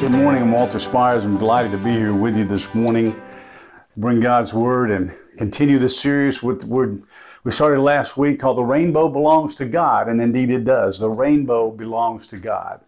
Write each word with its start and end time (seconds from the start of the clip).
Good 0.00 0.10
morning. 0.10 0.42
I'm 0.42 0.50
Walter 0.50 0.80
Spires. 0.80 1.24
I'm 1.24 1.38
delighted 1.38 1.70
to 1.70 1.78
be 1.78 1.92
here 1.92 2.12
with 2.12 2.36
you 2.36 2.44
this 2.44 2.74
morning. 2.74 3.18
Bring 3.96 4.20
God's 4.20 4.52
Word 4.52 4.90
and 4.90 5.14
continue 5.38 5.78
this 5.78 5.98
series 5.98 6.42
with 6.42 6.64
word 6.64 7.04
we 7.44 7.52
started 7.52 7.80
last 7.80 8.16
week 8.16 8.40
called 8.40 8.58
The 8.58 8.64
Rainbow 8.64 9.08
Belongs 9.08 9.54
to 9.56 9.66
God, 9.66 10.08
and 10.08 10.20
indeed 10.20 10.50
it 10.50 10.64
does. 10.64 10.98
The 10.98 11.08
rainbow 11.08 11.70
belongs 11.70 12.26
to 12.28 12.38
God. 12.38 12.80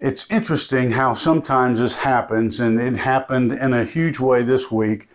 It's 0.00 0.30
interesting 0.30 0.90
how 0.90 1.14
sometimes 1.14 1.80
this 1.80 1.96
happens, 1.96 2.60
and 2.60 2.80
it 2.80 2.96
happened 2.96 3.52
in 3.52 3.74
a 3.74 3.84
huge 3.84 4.20
way 4.20 4.42
this 4.42 4.70
week. 4.70 5.08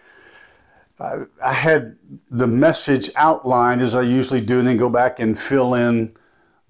I 0.99 1.53
had 1.53 1.97
the 2.29 2.47
message 2.47 3.09
outlined 3.15 3.81
as 3.81 3.95
I 3.95 4.01
usually 4.01 4.41
do, 4.41 4.59
and 4.59 4.67
then 4.67 4.77
go 4.77 4.89
back 4.89 5.19
and 5.19 5.39
fill 5.39 5.75
in 5.75 6.15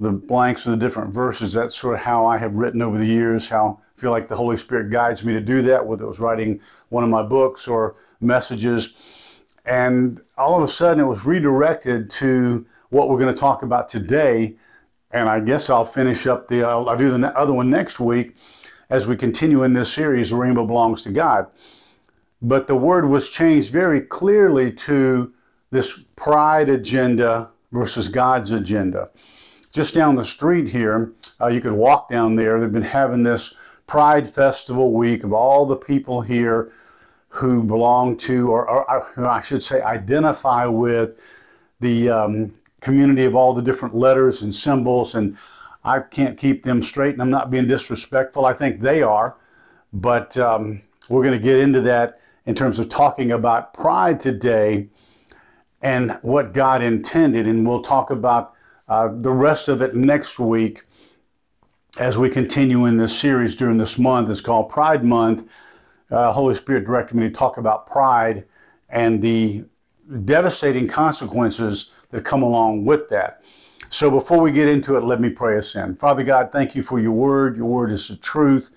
the 0.01 0.11
blanks 0.11 0.65
of 0.65 0.71
the 0.71 0.77
different 0.77 1.13
verses. 1.13 1.53
That's 1.53 1.75
sort 1.75 1.93
of 1.93 2.01
how 2.01 2.25
I 2.25 2.35
have 2.37 2.55
written 2.55 2.81
over 2.81 2.97
the 2.97 3.05
years, 3.05 3.47
how 3.47 3.79
I 3.95 4.01
feel 4.01 4.09
like 4.09 4.27
the 4.27 4.35
Holy 4.35 4.57
Spirit 4.57 4.89
guides 4.89 5.23
me 5.23 5.33
to 5.33 5.39
do 5.39 5.61
that, 5.61 5.85
whether 5.85 6.05
it 6.05 6.07
was 6.07 6.19
writing 6.19 6.59
one 6.89 7.03
of 7.03 7.09
my 7.11 7.21
books 7.21 7.67
or 7.67 7.95
messages. 8.19 8.95
And 9.63 10.19
all 10.39 10.57
of 10.57 10.63
a 10.63 10.67
sudden 10.67 11.03
it 11.03 11.07
was 11.07 11.23
redirected 11.23 12.09
to 12.11 12.65
what 12.89 13.09
we're 13.09 13.19
going 13.19 13.33
to 13.33 13.39
talk 13.39 13.61
about 13.61 13.89
today. 13.89 14.55
And 15.11 15.29
I 15.29 15.39
guess 15.39 15.69
I'll 15.69 15.85
finish 15.85 16.25
up 16.25 16.47
the, 16.47 16.63
I'll, 16.63 16.89
I'll 16.89 16.97
do 16.97 17.15
the 17.15 17.37
other 17.37 17.53
one 17.53 17.69
next 17.69 17.99
week 17.99 18.35
as 18.89 19.05
we 19.05 19.15
continue 19.15 19.61
in 19.61 19.73
this 19.73 19.93
series, 19.93 20.31
The 20.31 20.35
Rainbow 20.35 20.65
Belongs 20.65 21.03
to 21.03 21.11
God. 21.11 21.45
But 22.41 22.65
the 22.65 22.75
word 22.75 23.07
was 23.07 23.29
changed 23.29 23.71
very 23.71 24.01
clearly 24.01 24.71
to 24.71 25.31
this 25.69 25.97
pride 26.15 26.69
agenda 26.69 27.51
versus 27.71 28.09
God's 28.09 28.49
agenda 28.49 29.11
just 29.71 29.93
down 29.93 30.15
the 30.15 30.25
street 30.25 30.67
here, 30.67 31.11
uh, 31.39 31.47
you 31.47 31.61
could 31.61 31.71
walk 31.71 32.09
down 32.09 32.35
there. 32.35 32.59
They've 32.59 32.71
been 32.71 32.81
having 32.81 33.23
this 33.23 33.53
Pride 33.87 34.29
Festival 34.29 34.93
week 34.93 35.23
of 35.23 35.33
all 35.33 35.65
the 35.65 35.75
people 35.75 36.21
here 36.21 36.71
who 37.29 37.63
belong 37.63 38.17
to, 38.17 38.51
or, 38.51 38.69
or 38.69 39.25
I 39.27 39.41
should 39.41 39.63
say, 39.63 39.81
identify 39.81 40.65
with 40.65 41.19
the 41.79 42.09
um, 42.09 42.53
community 42.81 43.25
of 43.25 43.35
all 43.35 43.53
the 43.53 43.61
different 43.61 43.95
letters 43.95 44.41
and 44.41 44.53
symbols. 44.53 45.15
And 45.15 45.37
I 45.83 45.99
can't 45.99 46.37
keep 46.37 46.63
them 46.63 46.81
straight, 46.81 47.13
and 47.13 47.21
I'm 47.21 47.29
not 47.29 47.49
being 47.49 47.67
disrespectful. 47.67 48.45
I 48.45 48.53
think 48.53 48.81
they 48.81 49.01
are. 49.01 49.35
But 49.93 50.37
um, 50.37 50.81
we're 51.09 51.23
going 51.23 51.37
to 51.37 51.43
get 51.43 51.59
into 51.59 51.81
that 51.81 52.19
in 52.45 52.55
terms 52.55 52.79
of 52.79 52.89
talking 52.89 53.31
about 53.31 53.73
pride 53.73 54.19
today 54.19 54.87
and 55.81 56.17
what 56.21 56.53
God 56.53 56.83
intended. 56.83 57.47
And 57.47 57.67
we'll 57.67 57.81
talk 57.81 58.11
about 58.11 58.53
uh, 58.91 59.07
the 59.21 59.31
rest 59.31 59.69
of 59.69 59.81
it 59.81 59.95
next 59.95 60.37
week 60.37 60.83
as 61.97 62.17
we 62.17 62.29
continue 62.29 62.87
in 62.87 62.97
this 62.97 63.17
series 63.17 63.55
during 63.55 63.77
this 63.77 63.97
month. 63.97 64.29
It's 64.29 64.41
called 64.41 64.67
Pride 64.67 65.05
Month. 65.05 65.49
Uh, 66.11 66.33
Holy 66.33 66.55
Spirit 66.55 66.83
directed 66.83 67.15
me 67.15 67.29
to 67.29 67.33
talk 67.33 67.55
about 67.55 67.87
pride 67.87 68.43
and 68.89 69.21
the 69.21 69.63
devastating 70.25 70.89
consequences 70.89 71.91
that 72.09 72.25
come 72.25 72.43
along 72.43 72.83
with 72.83 73.07
that. 73.07 73.43
So 73.91 74.11
before 74.11 74.41
we 74.41 74.51
get 74.51 74.67
into 74.67 74.97
it, 74.97 75.05
let 75.05 75.21
me 75.21 75.29
pray 75.29 75.57
us 75.57 75.73
in. 75.73 75.95
Father 75.95 76.25
God, 76.25 76.51
thank 76.51 76.75
you 76.75 76.83
for 76.83 76.99
your 76.99 77.13
word. 77.13 77.55
Your 77.55 77.67
word 77.67 77.91
is 77.91 78.09
the 78.09 78.17
truth, 78.17 78.71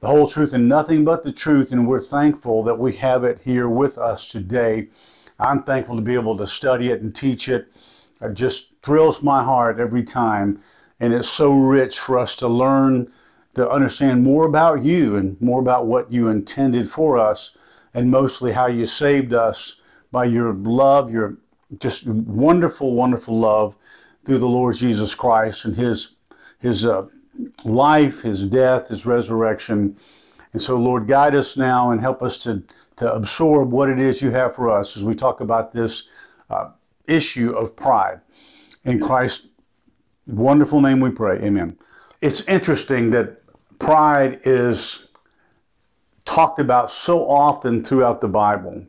the 0.00 0.06
whole 0.06 0.28
truth, 0.28 0.52
and 0.52 0.68
nothing 0.68 1.02
but 1.02 1.24
the 1.24 1.32
truth. 1.32 1.72
And 1.72 1.88
we're 1.88 2.00
thankful 2.00 2.62
that 2.64 2.78
we 2.78 2.92
have 2.96 3.24
it 3.24 3.40
here 3.40 3.70
with 3.70 3.96
us 3.96 4.30
today. 4.30 4.88
I'm 5.40 5.62
thankful 5.62 5.96
to 5.96 6.02
be 6.02 6.12
able 6.12 6.36
to 6.36 6.46
study 6.46 6.90
it 6.90 7.00
and 7.00 7.16
teach 7.16 7.48
it. 7.48 7.68
It 8.20 8.34
just 8.34 8.75
thrills 8.86 9.22
my 9.22 9.42
heart 9.42 9.78
every 9.80 10.04
time. 10.04 10.60
And 11.00 11.12
it's 11.12 11.28
so 11.28 11.50
rich 11.50 11.98
for 11.98 12.18
us 12.18 12.36
to 12.36 12.48
learn 12.48 13.12
to 13.54 13.68
understand 13.68 14.22
more 14.22 14.46
about 14.46 14.84
you 14.84 15.16
and 15.16 15.40
more 15.40 15.60
about 15.60 15.86
what 15.86 16.12
you 16.12 16.28
intended 16.28 16.90
for 16.90 17.18
us, 17.18 17.56
and 17.94 18.10
mostly 18.10 18.52
how 18.52 18.66
you 18.66 18.86
saved 18.86 19.32
us 19.32 19.80
by 20.12 20.26
your 20.26 20.52
love, 20.52 21.10
your 21.10 21.38
just 21.80 22.06
wonderful, 22.06 22.94
wonderful 22.94 23.38
love 23.38 23.76
through 24.24 24.38
the 24.38 24.46
Lord 24.46 24.76
Jesus 24.76 25.14
Christ 25.14 25.64
and 25.64 25.74
His 25.74 26.12
His 26.58 26.86
uh, 26.86 27.06
life, 27.64 28.22
His 28.22 28.44
death, 28.44 28.88
His 28.88 29.06
resurrection. 29.06 29.96
And 30.52 30.62
so, 30.62 30.76
Lord, 30.76 31.08
guide 31.08 31.34
us 31.34 31.56
now 31.56 31.90
and 31.90 32.00
help 32.00 32.22
us 32.22 32.38
to 32.44 32.62
to 32.96 33.12
absorb 33.12 33.70
what 33.70 33.88
it 33.88 33.98
is 33.98 34.22
you 34.22 34.30
have 34.30 34.54
for 34.54 34.70
us 34.70 34.96
as 34.96 35.04
we 35.04 35.14
talk 35.14 35.40
about 35.40 35.72
this 35.72 36.08
uh, 36.50 36.70
issue 37.06 37.50
of 37.52 37.74
pride. 37.74 38.20
In 38.86 39.00
Christ's 39.00 39.48
wonderful 40.28 40.80
name 40.80 41.00
we 41.00 41.10
pray. 41.10 41.38
Amen. 41.38 41.76
It's 42.22 42.42
interesting 42.42 43.10
that 43.10 43.42
pride 43.80 44.42
is 44.44 45.08
talked 46.24 46.60
about 46.60 46.92
so 46.92 47.28
often 47.28 47.84
throughout 47.84 48.20
the 48.20 48.28
Bible. 48.28 48.86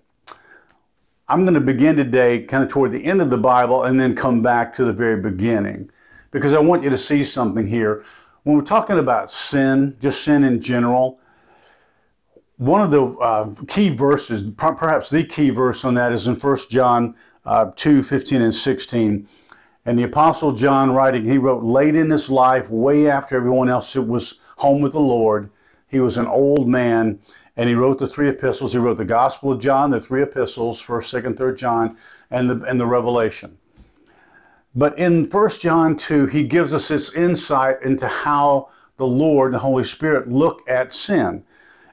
I'm 1.28 1.46
going 1.46 1.56
to 1.56 1.62
begin 1.62 1.96
today 1.96 2.44
kind 2.44 2.64
of 2.64 2.70
toward 2.70 2.92
the 2.92 3.04
end 3.04 3.24
of 3.24 3.32
the 3.32 3.40
Bible 3.40 3.86
and 3.86 4.00
then 4.00 4.16
come 4.16 4.44
back 4.44 4.76
to 4.76 4.86
the 4.86 4.94
very 4.94 5.20
beginning 5.20 5.90
because 6.30 6.54
I 6.54 6.60
want 6.60 6.84
you 6.84 6.92
to 6.92 6.98
see 6.98 7.24
something 7.24 7.66
here. 7.66 8.04
When 8.44 8.56
we're 8.56 8.62
talking 8.62 9.00
about 9.00 9.32
sin, 9.32 9.98
just 10.00 10.24
sin 10.24 10.44
in 10.44 10.62
general, 10.62 11.20
one 12.58 12.82
of 12.82 12.92
the 12.92 13.04
uh, 13.04 13.56
key 13.68 13.90
verses, 13.90 14.44
perhaps 14.58 15.10
the 15.10 15.24
key 15.24 15.50
verse 15.50 15.84
on 15.84 15.96
that 15.96 16.12
is 16.12 16.28
in 16.28 16.36
1 16.36 16.58
John 16.70 17.16
uh, 17.48 17.72
2 17.76 18.04
15 18.04 18.44
and 18.44 18.54
16. 18.54 19.28
And 19.88 19.98
the 19.98 20.04
Apostle 20.04 20.52
John, 20.52 20.94
writing, 20.94 21.24
he 21.24 21.38
wrote 21.38 21.64
late 21.64 21.96
in 21.96 22.10
his 22.10 22.30
life, 22.30 22.70
way 22.70 23.10
after 23.10 23.38
everyone 23.38 23.70
else 23.70 23.96
was 23.96 24.38
home 24.58 24.82
with 24.82 24.92
the 24.92 25.00
Lord. 25.00 25.50
He 25.88 26.02
was 26.02 26.18
an 26.18 26.28
old 26.28 26.68
man, 26.68 27.20
and 27.56 27.70
he 27.70 27.76
wrote 27.76 27.98
the 27.98 28.06
three 28.06 28.28
epistles. 28.28 28.74
He 28.74 28.80
wrote 28.80 28.98
the 28.98 29.06
Gospel 29.06 29.54
of 29.54 29.62
John, 29.62 29.90
the 29.90 30.02
three 30.02 30.24
epistles, 30.24 30.82
First, 30.82 31.10
Second, 31.10 31.38
Third 31.38 31.58
John, 31.58 31.96
and 32.30 32.50
the 32.50 32.66
and 32.68 32.78
the 32.78 32.86
Revelation. 32.86 33.58
But 34.76 35.00
in 35.00 35.24
First 35.24 35.62
John 35.62 35.96
2, 35.96 36.26
he 36.26 36.44
gives 36.44 36.74
us 36.74 36.90
this 36.90 37.14
insight 37.14 37.82
into 37.82 38.10
how 38.10 38.68
the 38.98 39.08
Lord, 39.08 39.54
the 39.54 39.60
Holy 39.60 39.86
Spirit, 39.86 40.28
look 40.28 40.70
at 40.70 40.92
sin. 40.92 41.46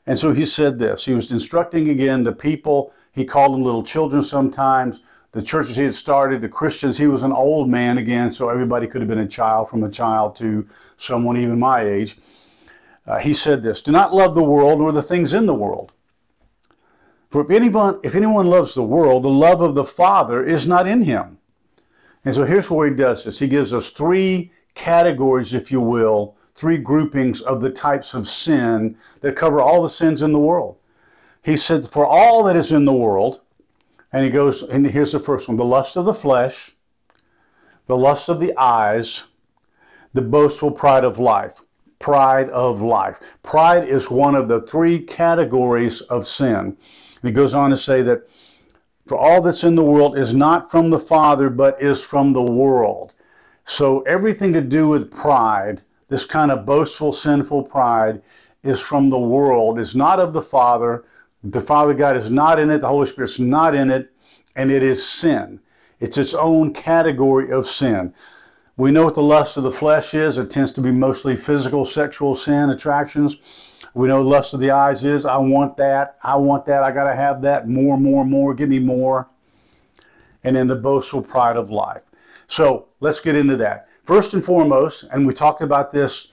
And 0.05 0.19
so 0.19 0.33
he 0.33 0.47
said 0.47 0.81
this. 0.81 1.05
He 1.05 1.15
was 1.15 1.31
instructing 1.31 1.89
again 1.91 2.25
the 2.25 2.33
people. 2.33 2.93
He 3.13 3.25
called 3.25 3.55
them 3.55 3.63
little 3.63 3.85
children 3.85 4.25
sometimes 4.25 5.01
the 5.35 5.43
churches 5.43 5.75
he 5.75 5.83
had 5.83 5.95
started, 5.95 6.41
the 6.41 6.49
Christians, 6.49 6.97
he 6.97 7.09
was 7.09 7.25
an 7.25 7.33
old 7.33 7.69
man 7.69 7.99
again, 7.99 8.33
so 8.33 8.49
everybody 8.49 8.87
could 8.87 9.01
have 9.01 9.09
been 9.09 9.19
a 9.19 9.27
child 9.27 9.69
from 9.69 9.83
a 9.83 9.91
child 9.91 10.37
to 10.37 10.65
someone 10.97 11.37
even 11.37 11.59
my 11.59 11.83
age. 11.83 12.17
Uh, 13.05 13.19
he 13.19 13.35
said 13.35 13.61
this 13.61 13.83
Do 13.83 13.91
not 13.91 14.15
love 14.15 14.37
the 14.37 14.45
world 14.45 14.79
nor 14.79 14.93
the 14.93 15.03
things 15.03 15.35
in 15.35 15.47
the 15.47 15.55
world. 15.55 15.93
For 17.31 17.43
if 17.43 17.51
anyone, 17.51 17.99
if 18.05 18.15
anyone 18.15 18.47
loves 18.47 18.77
the 18.77 18.85
world, 18.85 19.25
the 19.25 19.29
love 19.29 19.61
of 19.61 19.75
the 19.75 19.85
Father 19.85 20.45
is 20.45 20.69
not 20.69 20.87
in 20.87 21.03
him. 21.03 21.39
And 22.25 22.33
so 22.33 22.45
here's 22.45 22.71
where 22.71 22.89
he 22.89 22.95
does 22.95 23.25
this. 23.25 23.41
He 23.41 23.49
gives 23.49 23.75
us 23.75 23.91
three 23.91 24.53
categories, 24.77 25.53
if 25.53 25.73
you 25.73 25.81
will, 25.81 26.37
three 26.55 26.79
groupings 26.79 27.41
of 27.41 27.61
the 27.61 27.71
types 27.71 28.15
of 28.15 28.29
sin 28.29 28.97
that 29.21 29.35
cover 29.35 29.61
all 29.61 29.83
the 29.83 29.91
sins 29.91 30.23
in 30.23 30.33
the 30.33 30.39
world. 30.39 30.77
He 31.43 31.57
said, 31.57 31.89
For 31.89 32.07
all 32.07 32.45
that 32.45 32.55
is 32.55 32.71
in 32.71 32.85
the 32.85 32.93
world, 32.93 33.41
and 34.15 34.25
he 34.25 34.31
goes, 34.31 34.63
and 34.63 34.87
here's 34.87 35.11
the 35.11 35.19
first 35.19 35.49
one 35.49 35.57
the 35.57 35.65
lust 35.65 35.97
of 35.97 36.05
the 36.05 36.15
flesh, 36.15 36.71
the 37.87 37.97
lust 37.97 38.29
of 38.29 38.39
the 38.41 38.57
eyes, 38.57 39.25
the 40.13 40.23
boastful 40.23 40.71
pride 40.71 41.03
of 41.03 41.19
life. 41.19 41.63
Pride 41.99 42.49
of 42.51 42.81
life. 42.81 43.19
Pride 43.43 43.89
is 43.89 44.09
one 44.09 44.37
of 44.37 44.47
the 44.47 44.61
three 44.63 45.01
categories 45.01 46.01
of 46.03 46.29
sin. 46.29 46.59
And 46.59 46.77
he 47.25 47.33
goes 47.33 47.57
on 47.57 47.71
to 47.71 47.77
say 47.77 48.03
that 48.03 48.29
for 49.09 49.19
all 49.19 49.43
that's 49.43 49.65
in 49.65 49.75
the 49.75 49.83
world 49.83 50.17
is 50.17 50.33
not 50.33 50.71
from 50.71 50.91
the 50.91 50.99
Father, 50.99 51.51
but 51.51 51.83
is 51.83 52.05
from 52.05 52.33
the 52.33 52.43
world. 52.43 53.15
So 53.65 54.03
everything 54.03 54.53
to 54.53 54.61
do 54.61 54.87
with 54.87 55.11
pride, 55.11 55.81
this 56.09 56.25
kind 56.25 56.53
of 56.53 56.65
boastful, 56.65 57.13
sinful 57.13 57.65
pride, 57.65 58.23
is 58.63 58.81
from 58.81 59.11
the 59.11 59.19
world, 59.19 59.81
is 59.81 59.97
not 59.97 60.21
of 60.21 60.33
the 60.33 60.43
Father, 60.43 61.05
the 61.45 61.61
Father 61.61 61.93
God 61.93 62.17
is 62.17 62.31
not 62.31 62.59
in 62.59 62.71
it, 62.71 62.81
the 62.81 62.89
Holy 62.89 63.07
Spirit's 63.07 63.39
not 63.39 63.75
in 63.75 63.91
it, 63.91 64.11
and 64.57 64.71
it 64.71 64.83
is 64.83 65.07
sin. 65.07 65.61
It's 66.01 66.17
its 66.17 66.35
own 66.35 66.73
category 66.73 67.51
of 67.51 67.69
sin. 67.69 68.15
We 68.77 68.91
know 68.91 69.05
what 69.05 69.15
the 69.15 69.23
lust 69.23 69.57
of 69.57 69.63
the 69.63 69.71
flesh 69.71 70.15
is. 70.15 70.39
It 70.39 70.51
tends 70.51 70.73
to 70.73 70.81
be 70.81 70.91
mostly 70.91 71.37
physical, 71.37 71.85
sexual 71.85 72.35
sin, 72.35 72.71
attractions. 72.71 73.37
We 73.95 74.09
know 74.09 74.23
lust 74.23 74.55
of 74.55 74.61
the 74.61 74.73
eyes 74.73 75.05
is, 75.05 75.27
I 75.27 75.37
want 75.37 75.77
that, 75.77 76.17
I 76.23 76.37
want 76.37 76.65
that, 76.67 76.83
I 76.83 76.91
got 76.91 77.05
to 77.05 77.15
have 77.15 77.43
that, 77.43 77.69
more, 77.69 77.97
more, 77.97 78.25
more, 78.25 78.55
give 78.55 78.69
me 78.69 78.81
more. 78.81 79.29
And 80.43 80.57
then 80.57 80.67
the 80.67 80.75
boastful 80.75 81.23
pride 81.23 81.57
of 81.57 81.71
life. 81.71 82.03
So 82.49 82.89
let's 83.01 83.21
get 83.21 83.37
into 83.37 83.57
that. 83.59 83.89
First 84.05 84.35
and 84.35 84.45
foremost, 84.45 85.05
and 85.05 85.27
we 85.27 85.33
talked 85.33 85.63
about 85.63 85.93
this 85.93 86.33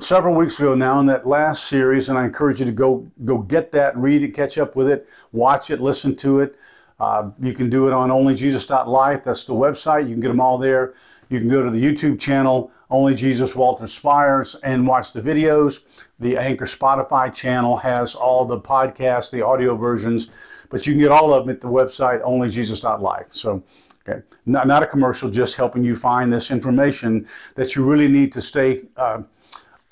several 0.00 0.34
weeks 0.34 0.58
ago 0.58 0.74
now 0.74 1.00
in 1.00 1.06
that 1.06 1.26
last 1.26 1.64
series, 1.64 2.08
and 2.08 2.18
I 2.18 2.24
encourage 2.24 2.60
you 2.60 2.66
to 2.66 2.72
go 2.72 3.06
go 3.24 3.38
get 3.38 3.72
that, 3.72 3.96
read 3.96 4.22
it, 4.22 4.34
catch 4.34 4.58
up 4.58 4.76
with 4.76 4.88
it, 4.88 5.08
watch 5.32 5.70
it, 5.70 5.80
listen 5.80 6.16
to 6.16 6.40
it. 6.40 6.56
Uh, 7.00 7.30
you 7.40 7.52
can 7.52 7.68
do 7.68 7.88
it 7.88 7.92
on 7.92 8.10
onlyjesus.life. 8.10 9.24
That's 9.24 9.44
the 9.44 9.54
website. 9.54 10.08
You 10.08 10.14
can 10.14 10.20
get 10.20 10.28
them 10.28 10.40
all 10.40 10.56
there. 10.56 10.94
You 11.28 11.40
can 11.40 11.48
go 11.48 11.62
to 11.62 11.70
the 11.70 11.82
YouTube 11.82 12.20
channel, 12.20 12.70
Only 12.90 13.14
Jesus 13.14 13.54
Walter 13.54 13.86
Spires, 13.86 14.54
and 14.62 14.86
watch 14.86 15.12
the 15.12 15.20
videos. 15.20 15.80
The 16.20 16.36
Anchor 16.36 16.66
Spotify 16.66 17.32
channel 17.34 17.76
has 17.78 18.14
all 18.14 18.44
the 18.44 18.60
podcasts, 18.60 19.30
the 19.30 19.44
audio 19.44 19.76
versions, 19.76 20.28
but 20.68 20.86
you 20.86 20.92
can 20.92 21.00
get 21.00 21.10
all 21.10 21.32
of 21.32 21.46
them 21.46 21.54
at 21.54 21.60
the 21.60 21.68
website, 21.68 22.22
onlyjesus.life. 22.22 23.26
So, 23.30 23.62
okay, 24.06 24.22
not, 24.46 24.66
not 24.66 24.82
a 24.82 24.86
commercial, 24.86 25.30
just 25.30 25.56
helping 25.56 25.82
you 25.82 25.96
find 25.96 26.32
this 26.32 26.50
information 26.50 27.26
that 27.54 27.74
you 27.74 27.84
really 27.84 28.08
need 28.08 28.32
to 28.34 28.42
stay 28.42 28.82
uh, 28.96 29.22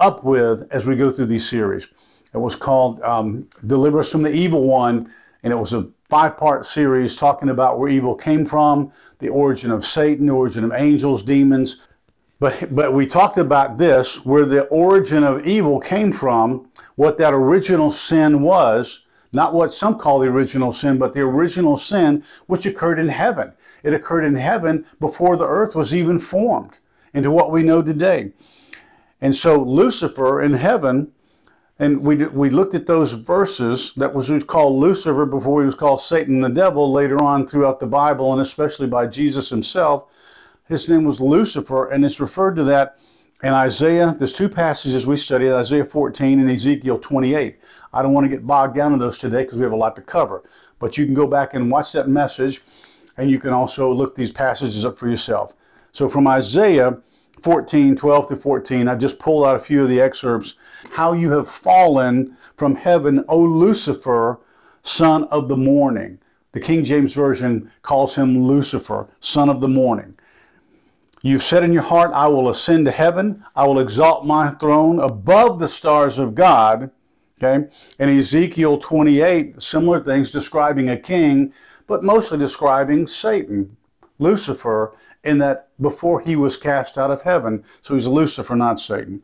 up 0.01 0.25
with 0.25 0.67
as 0.73 0.87
we 0.87 0.97
go 0.97 1.11
through 1.11 1.27
these 1.27 1.49
series. 1.49 1.87
It 2.33 2.39
was 2.39 2.57
called 2.57 3.03
um, 3.03 3.49
Deliver 3.67 4.01
Us 4.01 4.11
from 4.11 4.23
the 4.23 4.33
Evil 4.33 4.67
One, 4.67 5.13
and 5.43 5.53
it 5.53 5.57
was 5.57 5.73
a 5.73 5.89
five 6.09 6.37
part 6.37 6.67
series 6.67 7.17
talking 7.17 7.49
about 7.49 7.79
where 7.79 7.89
evil 7.89 8.15
came 8.15 8.47
from, 8.47 8.93
the 9.19 9.29
origin 9.29 9.71
of 9.71 9.87
Satan, 9.87 10.27
the 10.27 10.33
origin 10.33 10.65
of 10.65 10.73
angels, 10.73 11.23
demons. 11.23 11.77
But, 12.39 12.75
but 12.75 12.95
we 12.95 13.07
talked 13.07 13.37
about 13.37 13.79
this, 13.79 14.25
where 14.25 14.47
the 14.47 14.65
origin 14.65 15.25
of 15.25 15.47
evil 15.47 15.79
came 15.79 16.11
from, 16.11 16.69
what 16.97 17.19
that 17.19 17.35
original 17.35 17.91
sin 17.91 18.41
was, 18.41 19.05
not 19.33 19.55
what 19.55 19.75
some 19.75 19.99
call 19.99 20.19
the 20.19 20.29
original 20.29 20.73
sin, 20.73 20.99
but 20.99 21.13
the 21.13 21.21
original 21.21 21.77
sin 21.77 22.25
which 22.47 22.67
occurred 22.67 22.99
in 22.99 23.09
heaven. 23.09 23.53
It 23.83 23.95
occurred 23.95 24.25
in 24.25 24.35
heaven 24.35 24.87
before 24.99 25.37
the 25.37 25.47
earth 25.47 25.75
was 25.75 25.95
even 25.95 26.19
formed 26.19 26.79
into 27.15 27.31
what 27.31 27.53
we 27.53 27.63
know 27.63 27.83
today. 27.83 28.33
And 29.21 29.35
so 29.35 29.63
Lucifer 29.63 30.43
in 30.43 30.55
heaven 30.55 31.13
and 31.81 32.03
we, 32.03 32.17
we 32.27 32.51
looked 32.51 32.75
at 32.75 32.87
those 32.87 33.15
verses 33.15 33.95
that 33.97 34.15
was 34.15 34.31
called 34.47 34.79
Lucifer 34.79 35.25
before 35.25 35.63
he 35.63 35.67
was 35.67 35.75
called 35.75 36.03
Satan 36.03 36.43
the 36.43 36.51
devil 36.51 36.93
later 36.93 37.23
on 37.23 37.47
throughout 37.47 37.81
the 37.81 37.87
Bible 37.87 38.33
and 38.33 38.43
especially 38.43 38.87
by 38.87 39.07
Jesus 39.07 39.49
himself. 39.49 40.05
His 40.69 40.91
name 40.91 41.05
was 41.05 41.23
Lucifer, 41.23 41.89
and 41.89 42.05
it's 42.05 42.21
referred 42.21 42.57
to 42.57 42.65
that 42.65 42.99
in 43.43 43.55
Isaiah. 43.55 44.15
There's 44.17 44.35
two 44.35 44.51
passages 44.51 45.07
we 45.07 45.17
studied 45.17 45.53
Isaiah 45.53 45.87
14 45.87 46.39
and 46.39 46.51
Ezekiel 46.51 46.99
28. 46.99 47.59
I 47.95 48.03
don't 48.03 48.13
want 48.13 48.27
to 48.27 48.29
get 48.31 48.47
bogged 48.47 48.77
down 48.77 48.93
in 48.93 48.99
those 48.99 49.17
today 49.17 49.43
because 49.43 49.57
we 49.57 49.65
have 49.65 49.73
a 49.73 49.77
lot 49.77 49.97
to 49.97 50.03
cover. 50.03 50.43
But 50.79 50.99
you 50.99 51.07
can 51.07 51.15
go 51.15 51.27
back 51.27 51.55
and 51.55 51.71
watch 51.71 51.93
that 51.93 52.09
message, 52.09 52.63
and 53.17 53.31
you 53.31 53.39
can 53.39 53.55
also 53.55 53.91
look 53.91 54.15
these 54.15 54.31
passages 54.31 54.85
up 54.85 54.99
for 54.99 55.09
yourself. 55.09 55.57
So 55.93 56.11
from 56.11 56.29
Isaiah 56.29 56.99
14, 57.43 57.97
12 57.97 58.29
to 58.29 58.37
14, 58.37 58.89
I 58.89 58.95
just 58.95 59.19
pulled 59.19 59.45
out 59.45 59.57
a 59.57 59.61
few 59.61 59.83
of 59.83 59.89
the 59.89 60.01
excerpts 60.01 60.55
how 60.91 61.13
you 61.13 61.31
have 61.33 61.49
fallen 61.49 62.37
from 62.57 62.75
heaven, 62.75 63.25
O 63.29 63.41
Lucifer, 63.41 64.39
son 64.83 65.25
of 65.25 65.49
the 65.49 65.57
morning. 65.57 66.19
The 66.53 66.61
King 66.61 66.85
James 66.85 67.15
Version 67.15 67.71
calls 67.83 68.15
him 68.15 68.47
Lucifer, 68.47 69.09
son 69.21 69.49
of 69.49 69.61
the 69.61 69.69
morning. 69.69 70.15
You've 71.23 71.43
said 71.43 71.63
in 71.63 71.73
your 71.73 71.83
heart, 71.83 72.13
I 72.15 72.27
will 72.29 72.49
ascend 72.49 72.87
to 72.87 72.91
heaven. 72.91 73.45
I 73.55 73.67
will 73.67 73.79
exalt 73.79 74.25
my 74.25 74.51
throne 74.53 75.01
above 75.01 75.61
the 75.61 75.69
stars 75.69 76.19
of 76.19 76.35
God. 76.35 76.91
Okay? 77.43 77.69
In 77.99 78.19
Ezekiel 78.19 78.79
28, 78.79 79.63
similar 79.63 80.03
things 80.03 80.31
describing 80.31 80.89
a 80.89 80.97
king, 80.97 81.53
but 81.87 82.03
mostly 82.03 82.39
describing 82.39 83.07
Satan, 83.07 83.77
Lucifer, 84.21 84.93
in 85.25 85.39
that 85.39 85.69
before 85.81 86.21
he 86.21 86.37
was 86.37 86.57
cast 86.57 86.99
out 86.99 87.11
of 87.11 87.23
heaven. 87.23 87.65
So 87.83 87.95
he's 87.95 88.09
Lucifer, 88.09 88.55
not 88.55 88.79
Satan 88.79 89.23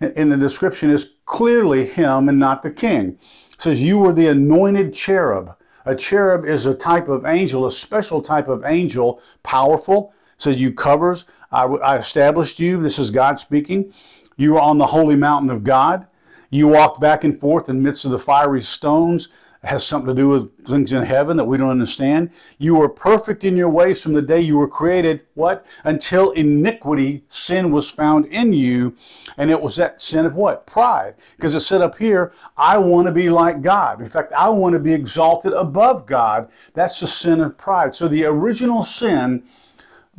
and 0.00 0.30
the 0.30 0.36
description 0.36 0.90
is 0.90 1.12
clearly 1.24 1.86
him 1.86 2.28
and 2.28 2.38
not 2.38 2.62
the 2.62 2.70
king. 2.70 3.18
It 3.48 3.60
says, 3.60 3.82
You 3.82 3.98
were 3.98 4.12
the 4.12 4.28
anointed 4.28 4.92
cherub. 4.92 5.56
A 5.86 5.94
cherub 5.94 6.44
is 6.44 6.66
a 6.66 6.74
type 6.74 7.08
of 7.08 7.24
angel, 7.24 7.66
a 7.66 7.72
special 7.72 8.20
type 8.20 8.48
of 8.48 8.64
angel, 8.64 9.20
powerful. 9.42 10.12
It 10.36 10.42
says, 10.42 10.60
You 10.60 10.72
covers. 10.72 11.24
I, 11.50 11.64
I 11.64 11.96
established 11.96 12.60
you. 12.60 12.82
This 12.82 12.98
is 12.98 13.10
God 13.10 13.40
speaking. 13.40 13.92
You 14.36 14.54
were 14.54 14.60
on 14.60 14.78
the 14.78 14.86
holy 14.86 15.16
mountain 15.16 15.50
of 15.50 15.64
God. 15.64 16.06
You 16.50 16.68
walked 16.68 17.00
back 17.00 17.24
and 17.24 17.40
forth 17.40 17.68
in 17.68 17.76
the 17.76 17.82
midst 17.82 18.04
of 18.04 18.10
the 18.10 18.18
fiery 18.18 18.62
stones 18.62 19.28
has 19.66 19.84
something 19.84 20.14
to 20.14 20.14
do 20.14 20.28
with 20.28 20.66
things 20.66 20.92
in 20.92 21.02
heaven 21.02 21.36
that 21.36 21.44
we 21.44 21.58
don't 21.58 21.70
understand. 21.70 22.30
You 22.58 22.76
were 22.76 22.88
perfect 22.88 23.44
in 23.44 23.56
your 23.56 23.68
ways 23.68 24.00
from 24.00 24.12
the 24.12 24.22
day 24.22 24.40
you 24.40 24.56
were 24.56 24.68
created. 24.68 25.22
What? 25.34 25.66
Until 25.84 26.30
iniquity, 26.32 27.24
sin 27.28 27.72
was 27.72 27.90
found 27.90 28.26
in 28.26 28.52
you. 28.52 28.96
And 29.36 29.50
it 29.50 29.60
was 29.60 29.76
that 29.76 30.00
sin 30.00 30.24
of 30.24 30.36
what? 30.36 30.66
Pride. 30.66 31.14
Because 31.36 31.54
it 31.54 31.60
said 31.60 31.82
up 31.82 31.98
here, 31.98 32.32
I 32.56 32.78
want 32.78 33.06
to 33.06 33.12
be 33.12 33.28
like 33.28 33.60
God. 33.60 34.00
In 34.00 34.06
fact, 34.06 34.32
I 34.32 34.48
want 34.48 34.74
to 34.74 34.78
be 34.78 34.94
exalted 34.94 35.52
above 35.52 36.06
God. 36.06 36.48
That's 36.74 37.00
the 37.00 37.06
sin 37.06 37.40
of 37.40 37.58
pride. 37.58 37.94
So 37.94 38.06
the 38.08 38.24
original 38.24 38.82
sin, 38.82 39.42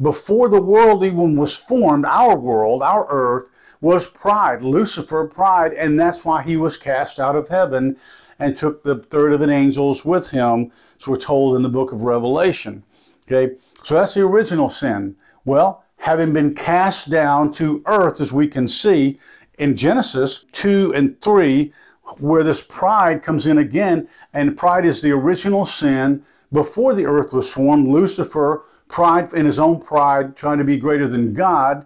before 0.02 0.50
the 0.50 0.62
world 0.62 1.04
even 1.04 1.38
was 1.38 1.56
formed, 1.56 2.06
our 2.06 2.38
world, 2.38 2.84
our 2.84 3.08
earth, 3.10 3.50
was 3.80 4.08
pride. 4.08 4.62
Lucifer, 4.62 5.26
pride. 5.26 5.74
And 5.74 6.00
that's 6.00 6.26
why 6.26 6.42
he 6.42 6.58
was 6.58 6.78
cast 6.78 7.20
out 7.20 7.36
of 7.36 7.48
heaven 7.48 7.98
and 8.40 8.56
took 8.56 8.84
the 8.84 8.96
third 8.96 9.34
of 9.34 9.42
an 9.42 9.50
angels 9.50 10.06
with 10.06 10.30
him, 10.30 10.72
as 11.00 11.08
we're 11.08 11.16
told 11.16 11.56
in 11.56 11.64
the 11.64 11.70
book 11.70 11.92
of 11.92 12.04
Revelation. 12.04 12.84
Okay, 13.26 13.56
so 13.84 13.96
that's 13.96 14.14
the 14.14 14.22
original 14.22 14.70
sin. 14.70 15.16
Well, 15.46 15.84
having 15.98 16.34
been 16.34 16.54
cast 16.54 17.10
down 17.10 17.52
to 17.54 17.82
earth, 17.86 18.22
as 18.22 18.32
we 18.32 18.48
can 18.48 18.68
see 18.68 19.20
in 19.58 19.76
Genesis 19.76 20.46
2 20.52 20.94
and 20.96 21.22
3, 21.22 21.74
where 22.20 22.44
this 22.44 22.62
pride 22.62 23.24
comes 23.24 23.48
in 23.48 23.58
again, 23.58 24.08
and 24.34 24.56
pride 24.56 24.86
is 24.86 25.02
the 25.02 25.12
original 25.12 25.66
sin 25.66 26.24
before 26.54 26.94
the 26.94 27.06
earth 27.06 27.34
was 27.34 27.52
formed. 27.52 27.88
Lucifer, 27.88 28.64
pride 28.88 29.34
in 29.34 29.46
his 29.46 29.60
own 29.60 29.82
pride, 29.82 30.36
trying 30.36 30.58
to 30.60 30.64
be 30.64 30.78
greater 30.78 31.08
than 31.08 31.34
God, 31.34 31.86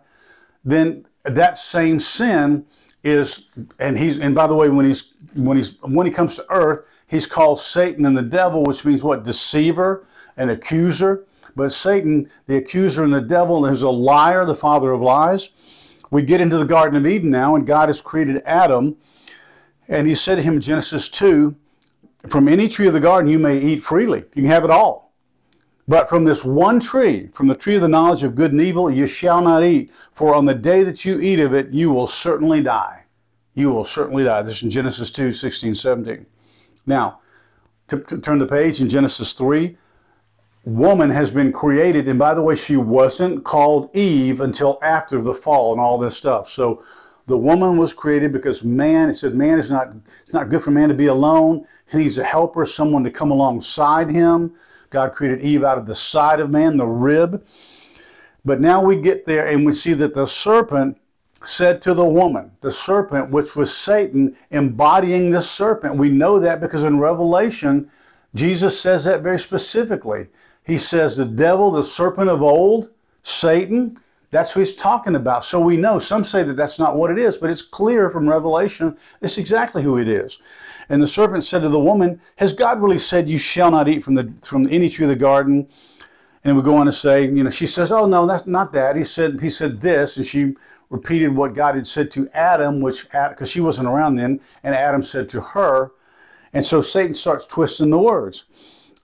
then 0.63 1.05
that 1.23 1.57
same 1.57 1.99
sin 1.99 2.65
is 3.03 3.47
and 3.79 3.97
he's 3.97 4.19
and 4.19 4.35
by 4.35 4.47
the 4.47 4.55
way 4.55 4.69
when 4.69 4.85
he's 4.85 5.13
when 5.35 5.57
he's 5.57 5.81
when 5.81 6.05
he 6.05 6.13
comes 6.13 6.35
to 6.35 6.45
earth 6.51 6.81
he's 7.07 7.25
called 7.25 7.59
satan 7.59 8.05
and 8.05 8.15
the 8.15 8.21
devil 8.21 8.63
which 8.63 8.85
means 8.85 9.01
what? 9.01 9.23
Deceiver 9.23 10.05
and 10.37 10.51
accuser. 10.51 11.25
But 11.55 11.71
satan 11.73 12.29
the 12.47 12.57
accuser 12.57 13.03
and 13.03 13.13
the 13.13 13.21
devil 13.21 13.65
is 13.65 13.81
a 13.81 13.89
liar 13.89 14.45
the 14.45 14.55
father 14.55 14.91
of 14.91 15.01
lies. 15.01 15.49
We 16.11 16.21
get 16.21 16.41
into 16.41 16.57
the 16.57 16.65
garden 16.65 16.97
of 16.97 17.07
eden 17.11 17.31
now 17.31 17.55
and 17.55 17.65
god 17.65 17.89
has 17.89 18.01
created 18.01 18.43
adam 18.45 18.95
and 19.87 20.07
he 20.07 20.15
said 20.15 20.35
to 20.35 20.41
him 20.41 20.55
in 20.55 20.61
genesis 20.61 21.09
2 21.09 21.55
from 22.29 22.47
any 22.47 22.69
tree 22.69 22.87
of 22.87 22.93
the 22.93 22.99
garden 22.99 23.31
you 23.31 23.39
may 23.39 23.57
eat 23.57 23.83
freely. 23.83 24.19
You 24.35 24.43
can 24.43 24.51
have 24.51 24.63
it 24.63 24.69
all 24.69 25.10
but 25.91 26.07
from 26.07 26.23
this 26.23 26.45
one 26.45 26.79
tree, 26.79 27.27
from 27.33 27.47
the 27.47 27.53
tree 27.53 27.75
of 27.75 27.81
the 27.81 27.87
knowledge 27.89 28.23
of 28.23 28.33
good 28.33 28.53
and 28.53 28.61
evil, 28.61 28.89
you 28.89 29.05
shall 29.05 29.41
not 29.41 29.65
eat, 29.65 29.91
for 30.13 30.33
on 30.33 30.45
the 30.45 30.55
day 30.55 30.85
that 30.85 31.03
you 31.03 31.19
eat 31.19 31.41
of 31.41 31.53
it, 31.53 31.67
you 31.71 31.91
will 31.91 32.07
certainly 32.07 32.61
die. 32.61 33.03
You 33.55 33.71
will 33.71 33.83
certainly 33.83 34.23
die. 34.23 34.41
This 34.41 34.55
is 34.55 34.63
in 34.63 34.69
Genesis 34.69 35.11
2, 35.11 35.33
16, 35.33 35.75
17. 35.75 36.25
Now, 36.85 37.19
to, 37.89 37.99
to 37.99 38.19
turn 38.19 38.39
the 38.39 38.45
page 38.47 38.79
in 38.79 38.87
Genesis 38.87 39.33
3, 39.33 39.75
woman 40.63 41.09
has 41.09 41.29
been 41.29 41.51
created, 41.51 42.07
and 42.07 42.17
by 42.17 42.35
the 42.35 42.41
way, 42.41 42.55
she 42.55 42.77
wasn't 42.77 43.43
called 43.43 43.93
Eve 43.93 44.39
until 44.39 44.79
after 44.81 45.21
the 45.21 45.33
fall 45.33 45.73
and 45.73 45.81
all 45.81 45.97
this 45.97 46.15
stuff. 46.15 46.49
So 46.49 46.85
the 47.27 47.37
woman 47.37 47.75
was 47.75 47.91
created 47.91 48.31
because 48.31 48.63
man, 48.63 49.09
it 49.09 49.15
said 49.15 49.35
man 49.35 49.59
is 49.59 49.69
not, 49.69 49.89
it's 50.21 50.33
not 50.33 50.47
good 50.47 50.63
for 50.63 50.71
man 50.71 50.87
to 50.87 50.95
be 50.95 51.07
alone. 51.07 51.65
He 51.91 51.97
needs 51.97 52.17
a 52.17 52.23
helper, 52.23 52.65
someone 52.65 53.03
to 53.03 53.11
come 53.11 53.31
alongside 53.31 54.09
him. 54.09 54.55
God 54.91 55.15
created 55.15 55.41
Eve 55.41 55.63
out 55.63 55.77
of 55.77 55.87
the 55.87 55.95
side 55.95 56.39
of 56.39 56.51
man, 56.51 56.77
the 56.77 56.85
rib. 56.85 57.43
But 58.45 58.61
now 58.61 58.83
we 58.83 58.97
get 58.97 59.25
there 59.25 59.47
and 59.47 59.65
we 59.65 59.73
see 59.73 59.93
that 59.93 60.13
the 60.13 60.25
serpent 60.25 60.97
said 61.43 61.81
to 61.81 61.93
the 61.93 62.05
woman, 62.05 62.51
the 62.61 62.71
serpent, 62.71 63.31
which 63.31 63.55
was 63.55 63.75
Satan, 63.75 64.35
embodying 64.51 65.31
the 65.31 65.41
serpent. 65.41 65.95
We 65.95 66.09
know 66.09 66.39
that 66.39 66.61
because 66.61 66.83
in 66.83 66.99
Revelation, 66.99 67.89
Jesus 68.35 68.79
says 68.79 69.05
that 69.05 69.21
very 69.21 69.39
specifically. 69.39 70.27
He 70.63 70.77
says, 70.77 71.17
the 71.17 71.25
devil, 71.25 71.71
the 71.71 71.83
serpent 71.83 72.29
of 72.29 72.43
old, 72.43 72.91
Satan, 73.23 73.97
that's 74.29 74.51
who 74.51 74.61
he's 74.61 74.73
talking 74.73 75.15
about. 75.15 75.43
So 75.43 75.59
we 75.59 75.77
know. 75.77 75.99
Some 75.99 76.23
say 76.23 76.43
that 76.43 76.55
that's 76.55 76.79
not 76.79 76.95
what 76.95 77.11
it 77.11 77.17
is, 77.17 77.37
but 77.37 77.49
it's 77.49 77.61
clear 77.61 78.09
from 78.09 78.29
Revelation 78.29 78.97
it's 79.21 79.37
exactly 79.37 79.83
who 79.83 79.97
it 79.97 80.07
is. 80.07 80.39
And 80.91 81.01
the 81.01 81.07
serpent 81.07 81.45
said 81.45 81.61
to 81.61 81.69
the 81.69 81.79
woman, 81.79 82.19
Has 82.35 82.51
God 82.51 82.81
really 82.81 82.99
said 82.99 83.29
you 83.29 83.37
shall 83.37 83.71
not 83.71 83.87
eat 83.87 84.03
from 84.03 84.13
the 84.13 84.29
from 84.43 84.67
any 84.69 84.89
tree 84.89 85.05
of 85.05 85.09
the 85.09 85.15
garden? 85.15 85.69
And 86.43 86.57
we 86.57 86.63
go 86.63 86.75
on 86.75 86.85
to 86.85 86.91
say, 86.91 87.23
you 87.23 87.45
know, 87.45 87.49
she 87.49 87.65
says, 87.65 87.93
Oh 87.93 88.05
no, 88.07 88.27
that's 88.27 88.45
not 88.45 88.73
that. 88.73 88.97
He 88.97 89.05
said 89.05 89.39
he 89.39 89.49
said 89.49 89.79
this, 89.79 90.17
and 90.17 90.25
she 90.25 90.53
repeated 90.89 91.33
what 91.33 91.53
God 91.53 91.75
had 91.75 91.87
said 91.87 92.11
to 92.11 92.27
Adam, 92.33 92.81
which 92.81 93.09
because 93.09 93.49
she 93.49 93.61
wasn't 93.61 93.87
around 93.87 94.17
then, 94.17 94.41
and 94.65 94.75
Adam 94.75 95.01
said 95.01 95.29
to 95.29 95.39
her. 95.39 95.93
And 96.51 96.65
so 96.65 96.81
Satan 96.81 97.13
starts 97.13 97.45
twisting 97.45 97.89
the 97.89 97.97
words. 97.97 98.43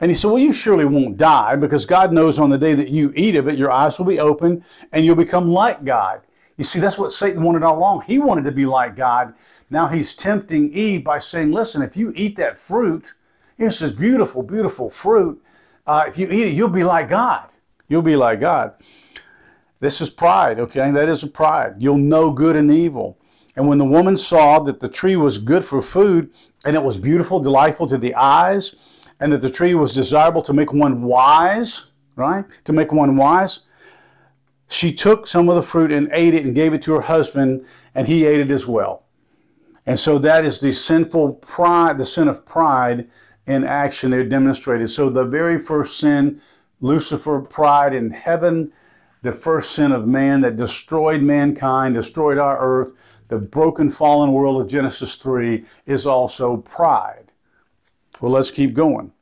And 0.01 0.11
he 0.11 0.15
said, 0.15 0.27
Well, 0.27 0.39
you 0.39 0.51
surely 0.51 0.83
won't 0.83 1.15
die 1.15 1.55
because 1.55 1.85
God 1.85 2.11
knows 2.11 2.37
on 2.37 2.49
the 2.49 2.57
day 2.57 2.73
that 2.73 2.89
you 2.89 3.13
eat 3.15 3.37
of 3.37 3.47
it, 3.47 3.57
your 3.57 3.71
eyes 3.71 3.97
will 3.97 4.07
be 4.07 4.19
open 4.19 4.61
and 4.91 5.05
you'll 5.05 5.15
become 5.15 5.47
like 5.47 5.85
God. 5.85 6.19
You 6.57 6.65
see, 6.65 6.81
that's 6.81 6.97
what 6.97 7.13
Satan 7.13 7.43
wanted 7.43 7.63
all 7.63 7.77
along. 7.77 8.01
He 8.01 8.19
wanted 8.19 8.43
to 8.43 8.51
be 8.51 8.65
like 8.65 8.97
God. 8.97 9.35
Now 9.69 9.87
he's 9.87 10.15
tempting 10.15 10.73
Eve 10.73 11.03
by 11.03 11.17
saying, 11.17 11.51
listen, 11.51 11.81
if 11.81 11.97
you 11.97 12.13
eat 12.15 12.37
that 12.37 12.57
fruit, 12.57 13.13
this 13.57 13.81
beautiful, 13.91 14.43
beautiful 14.43 14.89
fruit. 14.89 15.41
Uh, 15.85 16.05
if 16.07 16.17
you 16.17 16.27
eat 16.27 16.47
it, 16.47 16.53
you'll 16.53 16.69
be 16.69 16.83
like 16.83 17.09
God. 17.09 17.49
You'll 17.87 18.01
be 18.01 18.15
like 18.15 18.39
God. 18.39 18.73
This 19.79 20.01
is 20.01 20.09
pride, 20.09 20.59
okay? 20.59 20.91
That 20.91 21.09
is 21.09 21.23
a 21.23 21.27
pride. 21.27 21.75
You'll 21.77 21.97
know 21.97 22.31
good 22.31 22.55
and 22.55 22.71
evil. 22.71 23.17
And 23.55 23.67
when 23.67 23.77
the 23.77 23.85
woman 23.85 24.17
saw 24.17 24.59
that 24.59 24.79
the 24.79 24.89
tree 24.89 25.15
was 25.15 25.37
good 25.37 25.65
for 25.65 25.81
food, 25.81 26.31
and 26.65 26.75
it 26.75 26.83
was 26.83 26.97
beautiful, 26.97 27.39
delightful 27.39 27.87
to 27.87 27.97
the 27.97 28.13
eyes, 28.15 28.75
and 29.19 29.31
that 29.33 29.41
the 29.41 29.49
tree 29.49 29.73
was 29.73 29.95
desirable 29.95 30.41
to 30.43 30.53
make 30.53 30.73
one 30.73 31.01
wise, 31.03 31.87
right? 32.15 32.45
To 32.65 32.73
make 32.73 32.91
one 32.91 33.17
wise, 33.17 33.61
she 34.69 34.93
took 34.93 35.25
some 35.25 35.49
of 35.49 35.55
the 35.55 35.61
fruit 35.61 35.91
and 35.91 36.09
ate 36.11 36.33
it 36.33 36.45
and 36.45 36.53
gave 36.53 36.73
it 36.73 36.83
to 36.83 36.93
her 36.93 37.01
husband, 37.01 37.65
and 37.95 38.07
he 38.07 38.25
ate 38.25 38.41
it 38.41 38.51
as 38.51 38.67
well. 38.67 39.06
And 39.87 39.97
so 39.97 40.19
that 40.19 40.43
is 40.43 40.59
the 40.59 40.73
sinful 40.73 41.35
pride, 41.35 41.97
the 41.97 42.05
sin 42.05 42.27
of 42.27 42.45
pride 42.45 43.07
in 43.47 43.63
action 43.63 44.11
there 44.11 44.25
demonstrated. 44.25 44.89
So 44.89 45.09
the 45.09 45.23
very 45.23 45.57
first 45.57 45.97
sin, 45.97 46.41
Lucifer, 46.81 47.39
pride 47.39 47.95
in 47.95 48.11
heaven, 48.11 48.73
the 49.21 49.31
first 49.31 49.71
sin 49.71 49.93
of 49.93 50.05
man 50.05 50.41
that 50.41 50.57
destroyed 50.57 51.21
mankind, 51.21 51.95
destroyed 51.95 52.37
our 52.37 52.59
earth, 52.59 52.91
the 53.29 53.37
broken 53.37 53.89
fallen 53.89 54.33
world 54.33 54.61
of 54.61 54.67
Genesis 54.67 55.15
3 55.15 55.63
is 55.85 56.05
also 56.05 56.57
pride. 56.57 57.31
Well, 58.19 58.33
let's 58.33 58.51
keep 58.51 58.73
going. 58.73 59.13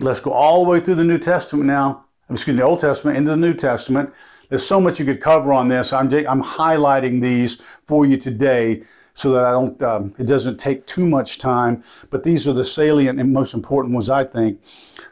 Let's 0.00 0.20
go 0.20 0.32
all 0.32 0.64
the 0.64 0.70
way 0.70 0.80
through 0.80 0.96
the 0.96 1.04
New 1.04 1.18
Testament 1.18 1.66
now. 1.66 2.06
Excuse 2.30 2.54
me, 2.54 2.60
the 2.60 2.66
Old 2.66 2.80
Testament 2.80 3.18
into 3.18 3.32
the 3.32 3.36
New 3.36 3.54
Testament. 3.54 4.10
There's 4.48 4.66
so 4.66 4.80
much 4.80 4.98
you 4.98 5.04
could 5.04 5.20
cover 5.20 5.52
on 5.52 5.68
this. 5.68 5.92
I'm, 5.92 6.12
I'm 6.26 6.42
highlighting 6.42 7.20
these 7.20 7.56
for 7.86 8.06
you 8.06 8.16
today 8.16 8.84
so 9.14 9.30
that 9.32 9.44
I 9.44 9.52
don't, 9.52 9.80
um, 9.82 10.14
it 10.18 10.26
doesn't 10.26 10.58
take 10.58 10.86
too 10.86 11.06
much 11.06 11.38
time. 11.38 11.84
But 12.10 12.24
these 12.24 12.46
are 12.48 12.52
the 12.52 12.64
salient 12.64 13.20
and 13.20 13.32
most 13.32 13.54
important 13.54 13.94
ones, 13.94 14.10
I 14.10 14.24
think. 14.24 14.60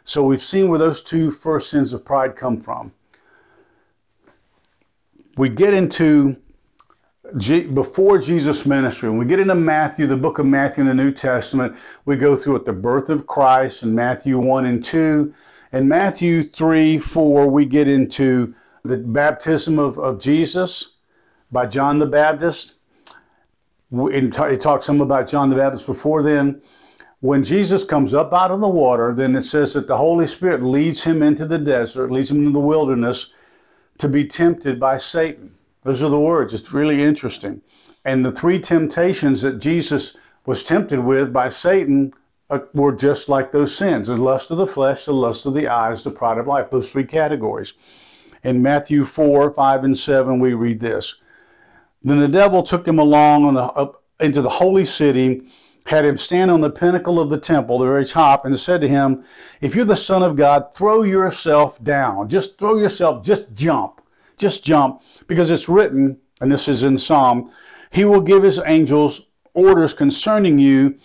So 0.05 0.25
we've 0.25 0.43
seen 0.43 0.69
where 0.69 0.79
those 0.79 1.03
two 1.03 1.31
first 1.31 1.71
sins 1.71 1.93
of 1.93 2.05
pride 2.05 2.37
come 2.37 2.61
from. 2.61 2.93
We 5.37 5.49
get 5.49 5.73
into 5.73 6.37
G, 7.39 7.63
before 7.63 8.19
Jesus' 8.19 8.67
ministry. 8.67 9.09
When 9.09 9.19
we 9.19 9.25
get 9.25 9.41
into 9.41 9.55
Matthew, 9.55 10.07
the 10.07 10.17
book 10.17 10.39
of 10.39 10.47
Matthew 10.47 10.83
in 10.83 10.89
the 10.89 10.95
New 10.95 11.13
Testament, 11.13 11.77
we 12.05 12.17
go 12.17 12.37
through 12.37 12.57
it, 12.57 12.65
the 12.65 12.73
birth 12.73 13.09
of 13.09 13.27
Christ 13.27 13.85
in 13.85 13.95
Matthew 13.95 14.39
1 14.39 14.67
and 14.67 14.85
2. 14.85 15.33
In 15.73 15.89
Matthew 15.89 16.43
3, 16.43 16.99
4, 16.99 17.47
we 17.47 17.65
get 17.65 17.89
into 17.89 18.55
the 18.85 18.99
baptism 18.99 19.79
of, 19.79 19.99
of 19.99 20.19
Jesus 20.19 20.91
by 21.51 21.67
John 21.67 21.99
the 21.99 22.07
Baptist. 22.07 22.75
It 23.93 24.61
talks 24.61 24.87
some 24.87 25.01
about 25.01 25.29
John 25.29 25.51
the 25.51 25.57
Baptist 25.57 25.87
before 25.87 26.23
then. 26.23 26.63
When 27.21 27.45
Jesus 27.45 27.85
comes 27.85 28.15
up 28.15 28.33
out 28.33 28.51
of 28.51 28.61
the 28.61 28.69
water, 28.69 29.15
then 29.15 29.37
it 29.37 29.43
says 29.43 29.75
that 29.75 29.87
the 29.87 29.97
Holy 29.97 30.27
Spirit 30.27 30.63
leads 30.63 31.05
him 31.05 31.23
into 31.23 31.47
the 31.47 31.59
desert, 31.59 32.11
leads 32.11 32.31
him 32.31 32.39
into 32.39 32.51
the 32.51 32.61
wilderness 32.61 33.33
to 33.99 34.09
be 34.09 34.25
tempted 34.25 34.81
by 34.81 34.97
Satan. 34.97 35.53
Those 35.85 36.03
are 36.03 36.11
the 36.11 36.19
words. 36.19 36.55
It's 36.55 36.73
really 36.73 37.03
interesting. 37.03 37.61
And 38.05 38.25
the 38.25 38.33
three 38.33 38.59
temptations 38.59 39.43
that 39.43 39.61
Jesus 39.61 40.17
was 40.47 40.65
tempted 40.65 40.99
with 40.99 41.33
by 41.33 41.49
Satan 41.49 42.13
uh, 42.51 42.61
were 42.75 42.93
just 42.93 43.29
like 43.29 43.53
those 43.53 43.75
sins 43.75 44.09
the 44.09 44.17
lust 44.17 44.51
of 44.51 44.59
the 44.59 44.67
flesh, 44.67 45.05
the 45.05 45.13
lust 45.13 45.47
of 45.47 45.55
the 45.55 45.69
eyes, 45.69 46.03
the 46.03 46.11
pride 46.11 46.39
of 46.39 46.47
life, 46.47 46.71
those 46.71 46.91
three 46.91 47.05
categories. 47.05 47.75
In 48.43 48.63
Matthew 48.63 49.05
4, 49.05 49.55
5, 49.55 49.85
and 49.85 49.97
7, 49.97 50.41
we 50.41 50.55
read 50.55 50.81
this. 50.81 51.15
Then 52.05 52.19
the 52.19 52.29
devil 52.29 52.63
took 52.63 52.87
him 52.87 52.99
along 52.99 53.45
on 53.45 53.55
the, 53.55 53.63
up 53.63 54.03
into 54.21 54.43
the 54.43 54.49
holy 54.49 54.85
city, 54.85 55.43
had 55.85 56.05
him 56.05 56.17
stand 56.17 56.51
on 56.51 56.61
the 56.61 56.71
pinnacle 56.71 57.21
of 57.21 57.31
the 57.31 57.39
temple, 57.39 57.79
the 57.79 57.87
very 57.87 58.05
top, 58.05 58.45
and 58.45 58.59
said 58.59 58.81
to 58.81 58.89
him, 58.89 59.25
If 59.61 59.75
you're 59.75 59.85
the 59.85 59.97
Son 59.97 60.23
of 60.23 60.37
God, 60.37 60.75
throw 60.75 61.03
yourself 61.03 61.83
down. 61.83 62.29
Just 62.29 62.59
throw 62.59 62.79
yourself, 62.79 63.25
just 63.25 63.53
jump. 63.55 64.01
Just 64.39 64.65
jump, 64.65 65.03
because 65.27 65.51
it's 65.51 65.69
written, 65.69 66.19
and 66.41 66.51
this 66.51 66.69
is 66.69 66.85
in 66.85 66.99
Psalm, 66.99 67.53
He 67.91 68.05
will 68.05 68.21
give 68.21 68.43
His 68.43 68.61
angels 68.65 69.23
orders 69.55 69.95
concerning 69.95 70.59
you, 70.59 70.97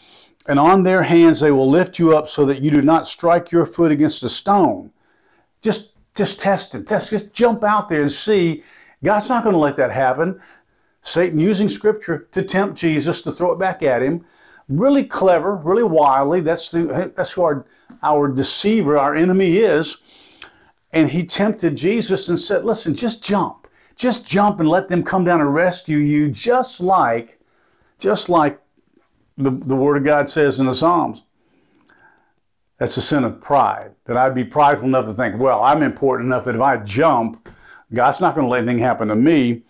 and 0.48 0.60
on 0.60 0.84
their 0.84 1.04
hands 1.04 1.40
they 1.40 1.52
will 1.52 1.70
lift 1.70 2.00
you 2.00 2.16
up 2.16 2.28
so 2.28 2.46
that 2.46 2.62
you 2.62 2.72
do 2.72 2.82
not 2.82 3.06
strike 3.06 3.52
your 3.52 3.66
foot 3.66 3.92
against 3.92 4.24
a 4.24 4.30
stone. 4.30 4.92
Just, 5.62 5.92
just 6.16 6.40
test 6.40 6.74
it. 6.74 6.88
Test, 6.88 7.10
just 7.10 7.34
jump 7.34 7.64
out 7.64 7.90
there 7.90 8.02
and 8.02 8.12
see. 8.12 8.64
God's 9.04 9.30
not 9.30 9.44
going 9.44 9.54
to 9.54 9.60
let 9.60 9.76
that 9.78 9.92
happen. 9.92 10.40
Satan 11.02 11.40
using 11.40 11.70
Scripture 11.70 12.28
to 12.32 12.42
tempt 12.42 12.78
Jesus 12.78 13.22
to 13.22 13.32
throw 13.32 13.52
it 13.54 13.60
back 13.60 13.84
at 13.84 14.02
him. 14.02 14.26
Really 14.68 15.06
clever, 15.06 15.56
really 15.56 15.84
wily. 15.84 16.42
That's 16.42 16.70
the, 16.70 17.12
that's 17.16 17.32
who 17.32 17.44
our, 17.44 17.66
our 18.04 18.28
deceiver, 18.28 18.98
our 18.98 19.16
enemy 19.16 19.58
is 19.58 19.98
and 20.94 21.10
he 21.10 21.24
tempted 21.24 21.76
Jesus 21.76 22.30
and 22.30 22.40
said, 22.40 22.66
Listen, 22.66 22.94
just 22.94 23.24
jump. 23.24 23.68
Just 23.96 24.28
jump 24.28 24.60
and 24.60 24.70
let 24.70 24.88
them 24.88 25.04
come 25.04 25.24
down 25.24 25.42
and 25.42 25.54
rescue 25.54 25.98
you, 25.98 26.30
just 26.30 26.80
like, 26.80 27.40
just 28.00 28.30
like 28.30 28.60
the, 29.38 29.52
the 29.52 29.76
Word 29.76 29.98
of 29.98 30.04
God 30.04 30.30
says 30.30 30.60
in 30.60 30.68
the 30.68 30.76
Psalms. 30.76 31.24
That's 32.78 32.98
a 32.98 33.02
sin 33.02 33.24
of 33.24 33.42
pride. 33.42 33.92
That 34.06 34.18
I'd 34.18 34.36
be 34.36 34.44
prideful 34.44 34.88
enough 34.88 35.06
to 35.06 35.14
think, 35.14 35.40
well, 35.40 35.64
I'm 35.64 35.82
important 35.82 36.28
enough 36.28 36.46
that 36.46 36.56
if 36.56 36.62
I 36.62 36.78
jump, 36.78 37.50
God's 37.92 38.22
not 38.22 38.36
going 38.36 38.46
to 38.46 38.52
let 38.52 38.64
anything 38.64 38.78
happen 38.78 39.08
to 39.08 39.16
me. 39.16 39.64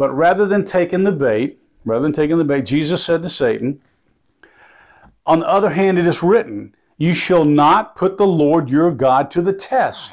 But 0.00 0.16
rather 0.16 0.46
than 0.46 0.64
taking 0.64 1.04
the 1.04 1.12
bait, 1.12 1.60
rather 1.84 2.02
than 2.02 2.14
taking 2.14 2.38
the 2.38 2.44
bait, 2.44 2.64
Jesus 2.64 3.04
said 3.04 3.22
to 3.22 3.28
Satan, 3.28 3.82
on 5.26 5.40
the 5.40 5.46
other 5.46 5.68
hand, 5.68 5.98
it 5.98 6.06
is 6.06 6.22
written, 6.22 6.74
You 6.96 7.12
shall 7.12 7.44
not 7.44 7.96
put 7.96 8.16
the 8.16 8.26
Lord 8.26 8.70
your 8.70 8.92
God 8.92 9.30
to 9.32 9.42
the 9.42 9.52
test. 9.52 10.10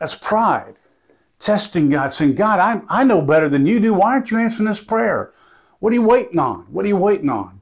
That's 0.00 0.14
pride. 0.14 0.80
Testing 1.38 1.90
God, 1.90 2.14
saying, 2.14 2.36
God, 2.36 2.60
I, 2.60 3.00
I 3.00 3.04
know 3.04 3.20
better 3.20 3.50
than 3.50 3.66
you 3.66 3.78
do. 3.78 3.92
Why 3.92 4.12
aren't 4.12 4.30
you 4.30 4.38
answering 4.38 4.68
this 4.68 4.82
prayer? 4.82 5.34
What 5.80 5.90
are 5.90 5.96
you 5.96 6.00
waiting 6.00 6.38
on? 6.38 6.60
What 6.70 6.86
are 6.86 6.88
you 6.88 6.96
waiting 6.96 7.28
on? 7.28 7.60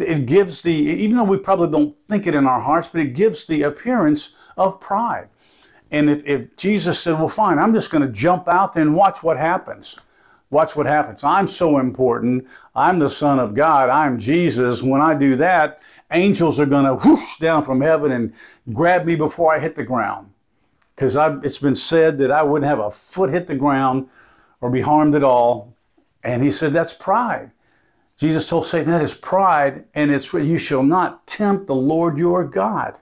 It 0.00 0.26
gives 0.26 0.62
the, 0.62 0.72
even 0.72 1.16
though 1.16 1.22
we 1.22 1.36
probably 1.36 1.70
don't 1.70 1.96
think 1.96 2.26
it 2.26 2.34
in 2.34 2.44
our 2.44 2.60
hearts, 2.60 2.88
but 2.88 3.02
it 3.02 3.14
gives 3.14 3.46
the 3.46 3.62
appearance 3.62 4.34
of 4.56 4.80
pride. 4.80 5.28
And 5.92 6.10
if, 6.10 6.26
if 6.26 6.56
Jesus 6.56 6.98
said, 6.98 7.20
well, 7.20 7.28
fine, 7.28 7.60
I'm 7.60 7.72
just 7.72 7.92
going 7.92 8.02
to 8.04 8.12
jump 8.12 8.48
out 8.48 8.72
there 8.72 8.82
and 8.82 8.96
watch 8.96 9.22
what 9.22 9.36
happens. 9.36 9.96
Watch 10.50 10.76
what 10.76 10.86
happens. 10.86 11.24
I'm 11.24 11.46
so 11.46 11.78
important. 11.78 12.46
I'm 12.74 12.98
the 12.98 13.10
Son 13.10 13.38
of 13.38 13.54
God. 13.54 13.90
I'm 13.90 14.18
Jesus. 14.18 14.82
When 14.82 15.00
I 15.00 15.14
do 15.14 15.36
that, 15.36 15.82
angels 16.10 16.58
are 16.58 16.66
going 16.66 16.84
to 16.84 16.94
whoosh 17.06 17.38
down 17.38 17.64
from 17.64 17.80
heaven 17.80 18.12
and 18.12 18.32
grab 18.72 19.04
me 19.04 19.16
before 19.16 19.54
I 19.54 19.58
hit 19.58 19.76
the 19.76 19.84
ground 19.84 20.30
because 20.98 21.16
it's 21.44 21.58
been 21.58 21.76
said 21.76 22.18
that 22.18 22.32
I 22.32 22.42
wouldn't 22.42 22.68
have 22.68 22.80
a 22.80 22.90
foot 22.90 23.30
hit 23.30 23.46
the 23.46 23.54
ground 23.54 24.08
or 24.60 24.70
be 24.70 24.80
harmed 24.80 25.14
at 25.14 25.22
all. 25.22 25.74
And 26.24 26.42
he 26.42 26.50
said, 26.50 26.72
That's 26.72 26.92
pride. 26.92 27.52
Jesus 28.16 28.46
told 28.46 28.66
Satan, 28.66 28.90
That 28.90 29.02
is 29.02 29.14
pride, 29.14 29.84
and 29.94 30.10
it's 30.10 30.32
you 30.32 30.58
shall 30.58 30.82
not 30.82 31.26
tempt 31.26 31.68
the 31.68 31.74
Lord 31.74 32.18
your 32.18 32.44
God. 32.44 32.98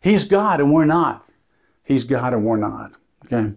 He's 0.00 0.24
God 0.24 0.60
and 0.60 0.72
we're 0.72 0.84
not. 0.84 1.32
He's 1.84 2.04
God 2.04 2.32
and 2.32 2.44
we're 2.44 2.56
not. 2.56 2.96
Okay? 3.26 3.52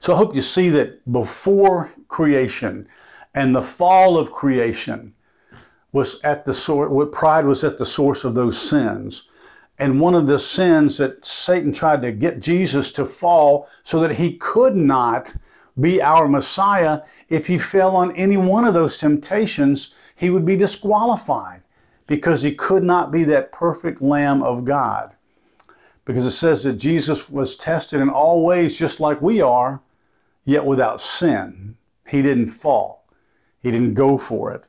So 0.00 0.14
I 0.14 0.16
hope 0.16 0.34
you 0.34 0.42
see 0.42 0.68
that 0.70 1.10
before 1.10 1.90
creation 2.08 2.88
and 3.34 3.54
the 3.54 3.62
fall 3.62 4.16
of 4.18 4.32
creation 4.32 5.14
was 5.92 6.20
at 6.22 6.44
the 6.44 6.54
source, 6.54 7.08
pride 7.12 7.46
was 7.46 7.64
at 7.64 7.78
the 7.78 7.86
source 7.86 8.24
of 8.24 8.34
those 8.34 8.58
sins. 8.58 9.28
And 9.78 10.00
one 10.00 10.14
of 10.14 10.26
the 10.26 10.38
sins 10.38 10.98
that 10.98 11.24
Satan 11.24 11.72
tried 11.72 12.02
to 12.02 12.12
get 12.12 12.40
Jesus 12.40 12.92
to 12.92 13.04
fall 13.04 13.68
so 13.84 14.00
that 14.00 14.12
he 14.12 14.36
could 14.36 14.74
not 14.74 15.34
be 15.78 16.00
our 16.00 16.28
Messiah, 16.28 17.02
if 17.28 17.46
he 17.46 17.58
fell 17.58 17.94
on 17.94 18.16
any 18.16 18.36
one 18.36 18.64
of 18.64 18.74
those 18.74 18.98
temptations, 18.98 19.94
he 20.14 20.30
would 20.30 20.46
be 20.46 20.56
disqualified 20.56 21.62
because 22.06 22.40
he 22.40 22.52
could 22.52 22.82
not 22.82 23.10
be 23.10 23.24
that 23.24 23.52
perfect 23.52 24.00
Lamb 24.00 24.42
of 24.42 24.64
God. 24.64 25.14
Because 26.04 26.24
it 26.24 26.30
says 26.30 26.62
that 26.62 26.74
Jesus 26.74 27.28
was 27.28 27.56
tested 27.56 28.00
in 28.00 28.08
all 28.08 28.44
ways 28.44 28.78
just 28.78 29.00
like 29.00 29.20
we 29.20 29.40
are, 29.40 29.80
yet 30.46 30.64
without 30.64 31.02
sin. 31.02 31.76
He 32.08 32.22
didn't 32.22 32.48
fall, 32.48 33.06
he 33.60 33.70
didn't 33.70 33.94
go 33.94 34.16
for 34.16 34.52
it, 34.52 34.66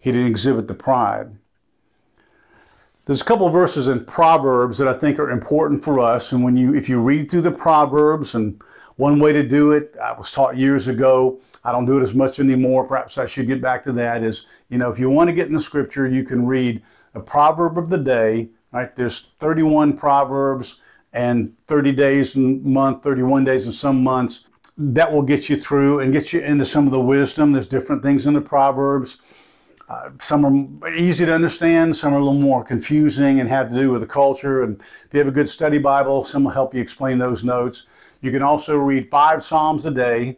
he 0.00 0.10
didn't 0.10 0.26
exhibit 0.26 0.66
the 0.66 0.74
pride. 0.74 1.30
There's 3.06 3.22
a 3.22 3.24
couple 3.24 3.48
verses 3.50 3.88
in 3.88 4.04
Proverbs 4.04 4.78
that 4.78 4.88
I 4.88 4.92
think 4.92 5.18
are 5.18 5.30
important 5.30 5.82
for 5.82 5.98
us. 5.98 6.32
And 6.32 6.44
when 6.44 6.56
you, 6.56 6.74
if 6.74 6.88
you 6.88 7.00
read 7.00 7.30
through 7.30 7.40
the 7.40 7.50
Proverbs, 7.50 8.34
and 8.34 8.62
one 8.96 9.18
way 9.18 9.32
to 9.32 9.42
do 9.42 9.72
it, 9.72 9.96
I 10.00 10.12
was 10.12 10.30
taught 10.30 10.56
years 10.56 10.86
ago. 10.86 11.40
I 11.64 11.72
don't 11.72 11.86
do 11.86 11.98
it 11.98 12.02
as 12.02 12.14
much 12.14 12.38
anymore. 12.38 12.86
Perhaps 12.86 13.18
I 13.18 13.26
should 13.26 13.46
get 13.46 13.60
back 13.60 13.82
to 13.84 13.92
that. 13.92 14.22
Is 14.22 14.46
you 14.68 14.78
know, 14.78 14.90
if 14.90 14.98
you 14.98 15.10
want 15.10 15.28
to 15.28 15.34
get 15.34 15.48
in 15.48 15.54
the 15.54 15.60
Scripture, 15.60 16.06
you 16.06 16.22
can 16.22 16.46
read 16.46 16.82
a 17.14 17.20
proverb 17.20 17.78
of 17.78 17.88
the 17.90 17.98
day. 17.98 18.50
Right? 18.72 18.94
There's 18.94 19.32
31 19.38 19.96
proverbs 19.96 20.76
and 21.12 21.56
30 21.66 21.92
days 21.92 22.36
a 22.36 22.38
month, 22.38 23.02
31 23.02 23.44
days 23.44 23.66
in 23.66 23.72
some 23.72 24.04
months. 24.04 24.44
That 24.82 25.12
will 25.12 25.22
get 25.22 25.48
you 25.48 25.56
through 25.56 26.00
and 26.00 26.12
get 26.12 26.32
you 26.32 26.40
into 26.40 26.64
some 26.64 26.86
of 26.86 26.92
the 26.92 27.00
wisdom. 27.00 27.52
There's 27.52 27.66
different 27.66 28.02
things 28.02 28.26
in 28.26 28.32
the 28.34 28.40
proverbs. 28.40 29.18
Uh, 29.90 30.10
some 30.20 30.80
are 30.84 30.94
easy 30.94 31.26
to 31.26 31.34
understand, 31.34 31.96
some 31.96 32.14
are 32.14 32.18
a 32.18 32.24
little 32.24 32.40
more 32.40 32.62
confusing 32.62 33.40
and 33.40 33.48
have 33.48 33.70
to 33.70 33.74
do 33.76 33.90
with 33.90 34.00
the 34.00 34.06
culture. 34.06 34.62
And 34.62 34.80
if 34.80 35.08
you 35.12 35.18
have 35.18 35.26
a 35.26 35.32
good 35.32 35.48
study 35.48 35.78
Bible, 35.78 36.22
some 36.22 36.44
will 36.44 36.52
help 36.52 36.74
you 36.74 36.80
explain 36.80 37.18
those 37.18 37.42
notes. 37.42 37.86
You 38.20 38.30
can 38.30 38.40
also 38.40 38.76
read 38.76 39.10
five 39.10 39.42
Psalms 39.42 39.86
a 39.86 39.90
day. 39.90 40.36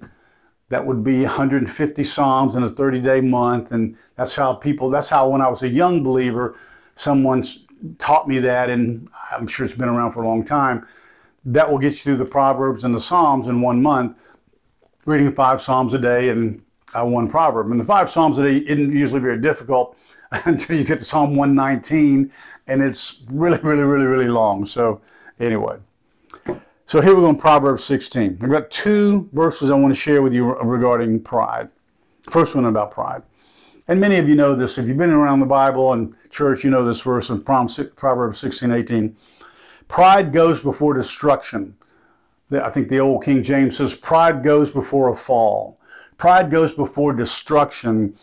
That 0.71 0.87
would 0.87 1.05
be 1.05 1.21
150 1.21 2.03
Psalms 2.03 2.57
in 2.57 2.63
a 2.63 2.69
30 2.69 3.01
day 3.01 3.21
month. 3.21 3.73
And 3.73 3.97
that's 4.17 4.35
how 4.35 4.55
people, 4.55 4.89
that's 4.89 5.11
how 5.11 5.29
when 5.29 5.43
I 5.43 5.49
was 5.51 5.63
a 5.63 5.69
young 5.69 6.03
believer, 6.03 6.57
someone 6.95 7.45
taught 7.99 8.27
me 8.27 8.39
that. 8.39 8.71
And 8.71 9.07
I'm 9.31 9.47
sure 9.47 9.67
it's 9.67 9.75
been 9.75 9.91
around 9.91 10.13
for 10.13 10.23
a 10.23 10.27
long 10.27 10.47
time. 10.47 10.87
That 11.45 11.71
will 11.71 11.79
get 11.79 11.93
you 11.93 11.99
through 11.99 12.17
the 12.17 12.25
Proverbs 12.25 12.85
and 12.85 12.95
the 12.95 13.01
Psalms 13.01 13.49
in 13.49 13.61
one 13.61 13.83
month, 13.83 14.17
reading 15.05 15.31
five 15.33 15.61
Psalms 15.61 15.95
a 15.95 15.99
day 15.99 16.29
and 16.29 16.63
uh, 16.95 17.05
one 17.05 17.29
proverb. 17.29 17.71
And 17.71 17.81
the 17.81 17.85
five 17.85 18.11
Psalms 18.11 18.39
a 18.39 18.43
day 18.45 18.59
isn't 18.59 18.93
usually 18.93 19.21
very 19.21 19.41
difficult 19.41 19.97
until 20.45 20.77
you 20.77 20.85
get 20.85 20.99
to 20.99 21.05
Psalm 21.05 21.37
119, 21.37 22.33
and 22.67 22.83
it's 22.83 23.25
really, 23.31 23.59
really, 23.61 23.83
really, 23.83 24.07
really 24.07 24.29
long. 24.29 24.67
So, 24.67 25.01
anyway. 25.41 25.79
So 26.87 27.01
here 27.01 27.15
we're 27.15 27.23
going 27.23 27.39
Proverbs 27.39 27.85
16. 27.85 28.39
I've 28.43 28.51
got 28.51 28.71
two 28.71 29.29
verses 29.33 29.71
I 29.71 29.77
want 29.77 29.95
to 29.95 30.01
share 30.01 30.21
with 30.21 30.35
you 30.35 30.53
regarding 30.53 31.23
pride. 31.23 31.71
First 32.29 32.55
one 32.55 32.67
about 32.67 32.91
pride. 32.91 33.23
And 33.89 34.01
many 34.01 34.17
of 34.19 34.29
you 34.29 34.35
know 34.35 34.55
this. 34.55 34.79
If 34.79 34.87
you've 34.87 34.99
been 34.99 35.11
around 35.11 35.41
the 35.41 35.47
Bible 35.47 35.93
and 35.93 36.15
church, 36.31 36.65
you 36.65 36.71
know 36.71 36.85
this 36.85 37.01
verse 37.01 37.31
in 37.31 37.43
Proverbs 37.43 38.39
16, 38.39 38.71
18. 38.71 39.17
Pride 39.89 40.33
goes 40.33 40.61
before 40.61 40.95
destruction. 40.95 41.75
I 42.53 42.71
think 42.71 42.89
the 42.89 43.01
old 43.01 43.25
King 43.25 43.43
James 43.43 43.77
says, 43.77 43.95
pride 43.95 44.43
goes 44.43 44.71
before 44.71 45.09
a 45.09 45.17
fall. 45.17 45.79
Pride 46.19 46.51
goes 46.51 46.73
before 46.73 47.13
destruction, 47.13 48.15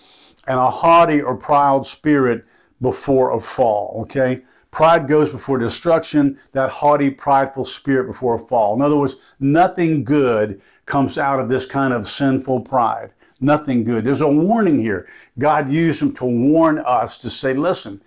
and 0.47 0.59
a 0.59 0.69
haughty 0.69 1.21
or 1.21 1.35
proud 1.35 1.85
spirit 1.85 2.45
before 2.81 3.31
a 3.35 3.39
fall. 3.39 4.01
Okay? 4.03 4.41
Pride 4.71 5.07
goes 5.07 5.29
before 5.31 5.57
destruction, 5.57 6.37
that 6.51 6.69
haughty, 6.69 7.09
prideful 7.09 7.65
spirit 7.65 8.07
before 8.07 8.35
a 8.35 8.39
fall. 8.39 8.75
In 8.75 8.81
other 8.81 8.95
words, 8.95 9.15
nothing 9.39 10.03
good 10.03 10.61
comes 10.85 11.17
out 11.17 11.39
of 11.39 11.49
this 11.49 11.65
kind 11.65 11.93
of 11.93 12.07
sinful 12.07 12.61
pride. 12.61 13.13
Nothing 13.41 13.83
good. 13.83 14.03
There's 14.03 14.21
a 14.21 14.27
warning 14.27 14.79
here. 14.79 15.07
God 15.37 15.71
used 15.71 16.01
him 16.01 16.13
to 16.15 16.25
warn 16.25 16.79
us 16.79 17.17
to 17.19 17.29
say, 17.29 17.53
listen, 17.53 18.01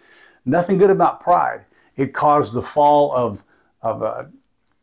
nothing 0.45 0.79
good 0.79 0.91
about 0.91 1.21
pride. 1.21 1.65
It 1.97 2.15
caused 2.15 2.53
the 2.53 2.63
fall 2.63 3.13
of, 3.13 3.43
of 3.83 4.03
uh, 4.03 4.25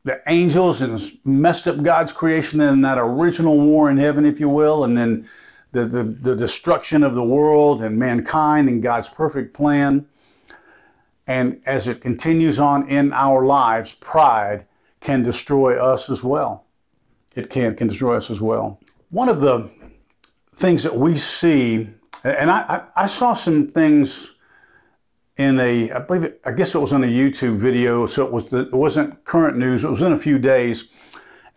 the 0.10 0.22
angels 0.26 0.82
and 0.82 1.00
messed 1.24 1.68
up 1.68 1.84
God's 1.84 2.12
creation 2.12 2.60
in 2.62 2.82
that 2.82 2.98
original 2.98 3.60
war 3.60 3.92
in 3.92 3.98
heaven, 3.98 4.26
if 4.26 4.40
you 4.40 4.50
will, 4.50 4.84
and 4.84 4.98
then 4.98 5.30
the, 5.72 5.86
the, 5.86 6.04
the 6.04 6.36
destruction 6.36 7.04
of 7.04 7.14
the 7.14 7.24
world 7.24 7.84
and 7.84 7.96
mankind 7.96 8.68
and 8.70 8.82
God's 8.82 9.08
perfect 9.08 9.54
plan. 9.54 10.08
And 11.28 11.62
as 11.68 11.88
it 11.88 12.02
continues 12.02 12.60
on 12.60 12.90
in 12.90 13.14
our 13.14 13.46
lives, 13.46 13.94
pride 13.94 14.66
can 15.00 15.22
destroy 15.22 15.78
us 15.78 16.10
as 16.10 16.24
well. 16.24 16.66
It 17.36 17.52
can, 17.52 17.76
can 17.76 17.88
destroy 17.88 18.18
us 18.18 18.32
as 18.32 18.42
well. 18.42 18.80
One 19.12 19.30
of 19.30 19.42
the 19.42 19.70
things 20.56 20.82
that 20.84 20.98
we 20.98 21.20
see, 21.20 21.88
and 22.24 22.50
I, 22.50 22.84
I, 22.96 23.04
I 23.04 23.06
saw 23.06 23.34
some 23.34 23.68
things 23.68 24.32
in 25.40 25.58
a, 25.62 25.90
I 25.92 26.00
believe, 26.00 26.26
it, 26.26 26.42
I 26.46 26.52
guess 26.52 26.76
it 26.76 26.80
was 26.80 26.92
on 26.92 27.06
a 27.06 27.08
YouTube 27.08 27.56
video, 27.56 28.06
so 28.06 28.26
it 28.26 28.32
was 28.32 28.46
the, 28.48 28.60
it 28.60 28.74
wasn't 28.74 29.24
current 29.24 29.58
news. 29.58 29.86
It 29.86 29.90
was 29.90 30.02
in 30.02 30.12
a 30.12 30.18
few 30.18 30.38
days, 30.38 30.90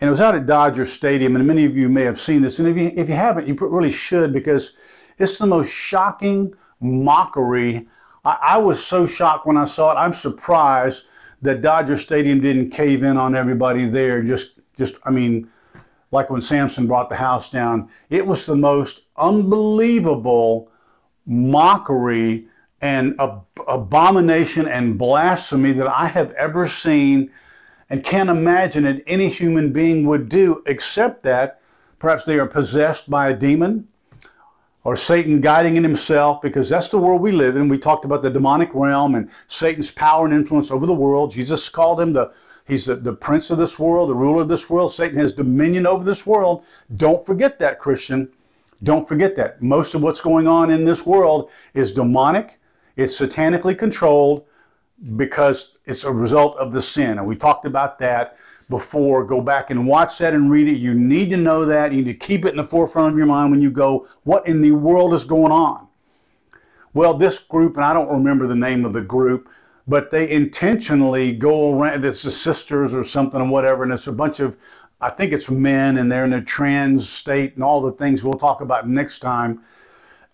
and 0.01 0.07
it 0.07 0.11
was 0.11 0.21
out 0.21 0.37
at 0.37 0.47
Dodger 0.47 0.87
Stadium. 0.87 1.35
And 1.35 1.45
many 1.45 1.65
of 1.65 1.77
you 1.77 1.89
may 1.89 2.05
have 2.05 2.21
seen 2.21 2.43
this, 2.43 2.61
and 2.61 2.69
if 2.69 2.77
you 2.77 2.93
if 2.95 3.09
you 3.09 3.17
haven't, 3.17 3.49
you 3.49 3.55
really 3.55 3.91
should 3.91 4.33
because 4.33 4.77
it's 5.19 5.37
the 5.37 5.47
most 5.47 5.69
shocking 5.69 6.55
mockery. 6.81 7.89
I, 8.25 8.39
I 8.41 8.59
was 8.59 8.83
so 8.83 9.05
shocked 9.05 9.47
when 9.47 9.57
I 9.57 9.65
saw 9.65 9.91
it. 9.91 9.97
I'm 9.97 10.13
surprised 10.13 11.07
that 11.43 11.61
Dodger 11.61 11.99
Stadium 11.99 12.41
didn't 12.41 12.71
cave 12.71 13.03
in 13.03 13.17
on 13.17 13.35
everybody 13.35 13.85
there. 13.87 14.23
Just, 14.23 14.61
just, 14.79 14.95
I 15.05 15.11
mean, 15.11 15.51
like 16.13 16.31
when 16.31 16.41
Samson 16.41 16.87
brought 16.87 17.09
the 17.09 17.17
house 17.17 17.51
down. 17.51 17.91
It 18.11 18.25
was 18.25 18.47
the 18.47 18.55
most 18.55 19.07
unbelievable 19.17 20.71
mockery 21.27 22.47
and 22.83 23.15
ab- 23.21 23.47
abomination 23.69 24.67
and 24.67 24.99
blasphemy 24.99 25.73
that 25.73 25.89
I 25.89 26.07
have 26.07 26.33
ever 26.33 26.67
seen 26.67 27.31
and 27.89 28.03
can't 28.05 28.29
imagine 28.29 28.85
that 28.85 29.03
any 29.07 29.29
human 29.29 29.73
being 29.73 30.05
would 30.07 30.29
do, 30.29 30.63
except 30.67 31.23
that 31.23 31.61
perhaps 31.99 32.25
they 32.25 32.39
are 32.39 32.47
possessed 32.47 33.09
by 33.09 33.31
a 33.31 33.37
demon 33.37 33.87
or 34.85 34.97
Satan 34.97 35.41
guiding 35.41 35.77
in 35.77 35.85
himself, 35.85 36.43
because 36.43 36.69
that's 36.69 36.89
the 36.89 36.99
world 36.99 37.21
we 37.21 37.31
live 37.31 37.55
in. 37.55 37.69
We 37.69 37.79
talked 37.79 38.05
about 38.05 38.23
the 38.23 38.31
demonic 38.31 38.71
realm 38.75 39.15
and 39.15 39.31
Satan's 39.47 39.93
power 39.93 40.25
and 40.25 40.35
influence 40.35 40.73
over 40.73 40.87
the 40.87 40.95
world. 40.95 41.31
Jesus 41.31 41.69
called 41.69 42.01
him 42.01 42.13
the 42.13 42.33
He's 42.67 42.87
the, 42.87 42.95
the 42.95 43.13
prince 43.13 43.51
of 43.51 43.59
this 43.59 43.79
world, 43.79 44.09
the 44.09 44.15
ruler 44.15 44.43
of 44.43 44.49
this 44.49 44.71
world. 44.71 44.93
Satan 44.93 45.19
has 45.19 45.33
dominion 45.33 45.85
over 45.87 46.05
this 46.05 46.25
world. 46.25 46.65
Don't 46.97 47.25
forget 47.25 47.59
that, 47.59 47.81
Christian. 47.81 48.29
Don't 48.85 49.07
forget 49.07 49.35
that. 49.37 49.61
Most 49.61 49.95
of 49.95 50.03
what's 50.03 50.21
going 50.21 50.47
on 50.47 50.71
in 50.71 50.85
this 50.85 51.05
world 51.05 51.51
is 51.75 51.93
demonic 51.93 52.61
it's 52.97 53.21
satanically 53.21 53.79
controlled 53.79 54.45
because 55.17 55.79
it's 55.85 56.05
a 56.05 56.13
result 56.13 56.57
of 56.57 56.73
the 56.73 56.83
sin. 56.83 57.19
And 57.19 57.27
we 57.27 57.37
talked 57.37 57.65
about 57.65 57.99
that 57.99 58.37
before. 58.69 59.25
Go 59.25 59.41
back 59.41 59.71
and 59.71 59.87
watch 59.87 60.19
that 60.19 60.35
and 60.35 60.51
read 60.51 60.69
it. 60.69 60.79
You 60.79 60.95
need 60.95 61.31
to 61.31 61.37
know 61.37 61.65
that. 61.65 61.93
You 61.93 61.99
need 62.03 62.19
to 62.21 62.27
keep 62.27 62.45
it 62.45 62.51
in 62.51 62.57
the 62.57 62.67
forefront 62.69 63.13
of 63.13 63.19
your 63.19 63.27
mind 63.27 63.51
when 63.51 63.61
you 63.61 63.71
go, 63.71 64.07
what 64.25 64.47
in 64.47 64.61
the 64.61 64.73
world 64.73 65.15
is 65.15 65.25
going 65.25 65.53
on? 65.53 65.89
Well, 66.95 67.15
this 67.15 67.39
group, 67.39 67.77
and 67.77 67.85
I 67.85 67.95
don't 67.95 68.11
remember 68.11 68.47
the 68.47 68.55
name 68.55 68.85
of 68.85 68.93
the 68.93 69.01
group, 69.01 69.49
but 69.89 70.11
they 70.11 70.31
intentionally 70.31 71.33
go 71.33 71.77
around, 71.77 72.05
it's 72.05 72.23
the 72.23 72.31
sisters 72.31 72.95
or 72.95 73.03
something 73.03 73.41
or 73.41 73.49
whatever, 73.49 73.83
and 73.83 73.93
it's 73.93 74.07
a 74.07 74.13
bunch 74.13 74.41
of, 74.41 74.57
I 75.01 75.11
think 75.11 75.33
it's 75.33 75.51
men, 75.51 75.99
and 75.99 76.13
they're 76.13 76.25
in 76.25 76.35
a 76.35 76.43
trans 76.43 77.09
state 77.09 77.55
and 77.55 77.65
all 77.65 77.81
the 77.81 77.93
things 77.93 78.23
we'll 78.23 78.35
talk 78.35 78.61
about 78.61 78.89
next 78.89 79.19
time 79.19 79.63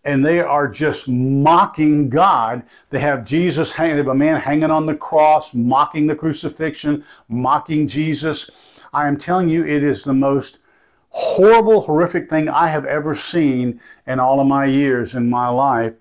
and 0.08 0.24
they 0.24 0.40
are 0.40 0.66
just 0.66 1.06
mocking 1.06 2.08
God. 2.08 2.62
They 2.88 2.98
have 2.98 3.26
Jesus 3.26 3.72
hanging, 3.72 3.96
they 3.96 3.98
have 3.98 4.08
a 4.08 4.14
man 4.14 4.40
hanging 4.40 4.70
on 4.70 4.86
the 4.86 4.94
cross, 4.94 5.52
mocking 5.52 6.06
the 6.06 6.16
crucifixion, 6.16 7.04
mocking 7.28 7.86
Jesus. 7.86 8.82
I 8.94 9.06
am 9.06 9.18
telling 9.18 9.50
you, 9.50 9.66
it 9.66 9.84
is 9.84 10.02
the 10.02 10.14
most 10.14 10.60
horrible, 11.10 11.82
horrific 11.82 12.30
thing 12.30 12.48
I 12.48 12.68
have 12.68 12.86
ever 12.86 13.12
seen 13.12 13.80
in 14.06 14.18
all 14.18 14.40
of 14.40 14.46
my 14.46 14.64
years 14.64 15.14
in 15.14 15.28
my 15.28 15.48
life. 15.48 15.92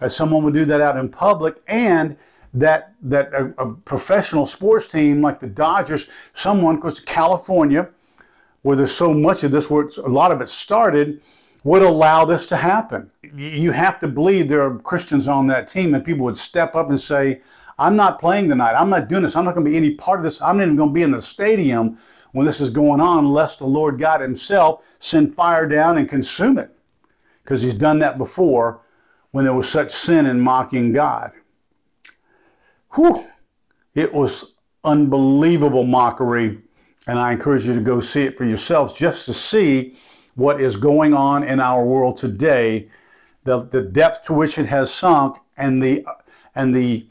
As 0.00 0.16
someone 0.16 0.42
would 0.44 0.54
do 0.54 0.64
that 0.64 0.80
out 0.80 0.96
in 0.96 1.10
public, 1.10 1.56
and 1.68 2.16
that 2.54 2.94
that 3.02 3.30
a, 3.34 3.52
a 3.58 3.74
professional 3.74 4.46
sports 4.46 4.86
team 4.86 5.20
like 5.20 5.38
the 5.38 5.48
Dodgers, 5.48 6.08
someone 6.32 6.80
to 6.80 7.02
California, 7.02 7.90
where 8.62 8.76
there's 8.76 8.94
so 8.94 9.12
much 9.12 9.44
of 9.44 9.50
this, 9.50 9.68
where 9.68 9.86
a 9.98 10.08
lot 10.08 10.32
of 10.32 10.40
it 10.40 10.48
started 10.48 11.20
would 11.64 11.82
allow 11.82 12.24
this 12.24 12.46
to 12.46 12.56
happen. 12.56 13.10
You 13.34 13.70
have 13.72 13.98
to 14.00 14.08
believe 14.08 14.48
there 14.48 14.64
are 14.64 14.78
Christians 14.78 15.28
on 15.28 15.46
that 15.48 15.68
team, 15.68 15.94
and 15.94 16.04
people 16.04 16.24
would 16.24 16.38
step 16.38 16.74
up 16.74 16.88
and 16.88 17.00
say, 17.00 17.40
I'm 17.78 17.96
not 17.96 18.18
playing 18.18 18.48
tonight. 18.48 18.74
I'm 18.74 18.90
not 18.90 19.08
doing 19.08 19.22
this. 19.22 19.36
I'm 19.36 19.44
not 19.44 19.54
going 19.54 19.64
to 19.64 19.70
be 19.70 19.76
any 19.76 19.94
part 19.94 20.20
of 20.20 20.24
this. 20.24 20.40
I'm 20.40 20.58
not 20.58 20.64
even 20.64 20.76
going 20.76 20.90
to 20.90 20.94
be 20.94 21.02
in 21.02 21.10
the 21.10 21.22
stadium 21.22 21.98
when 22.32 22.46
this 22.46 22.60
is 22.60 22.70
going 22.70 23.00
on 23.00 23.24
unless 23.24 23.56
the 23.56 23.66
Lord 23.66 23.98
God 23.98 24.20
Himself 24.20 24.86
send 25.00 25.34
fire 25.34 25.66
down 25.66 25.98
and 25.98 26.08
consume 26.08 26.58
it. 26.58 26.70
Because 27.42 27.62
He's 27.62 27.74
done 27.74 27.98
that 28.00 28.18
before 28.18 28.82
when 29.30 29.44
there 29.44 29.54
was 29.54 29.68
such 29.68 29.90
sin 29.90 30.26
in 30.26 30.40
mocking 30.40 30.92
God. 30.92 31.32
Whew! 32.94 33.22
It 33.94 34.12
was 34.12 34.54
unbelievable 34.84 35.84
mockery, 35.84 36.58
and 37.06 37.18
I 37.18 37.32
encourage 37.32 37.66
you 37.66 37.74
to 37.74 37.80
go 37.80 38.00
see 38.00 38.22
it 38.22 38.36
for 38.36 38.44
yourselves 38.44 38.98
just 38.98 39.26
to 39.26 39.34
see 39.34 39.96
what 40.40 40.58
is 40.60 40.76
going 40.76 41.12
on 41.12 41.44
in 41.44 41.60
our 41.60 41.84
world 41.84 42.16
today, 42.16 42.88
the, 43.44 43.62
the 43.64 43.82
depth 43.82 44.24
to 44.24 44.32
which 44.32 44.58
it 44.58 44.64
has 44.64 44.92
sunk, 44.92 45.36
and 45.58 45.82
the 45.82 46.04
and 46.54 46.74
the 46.74 47.06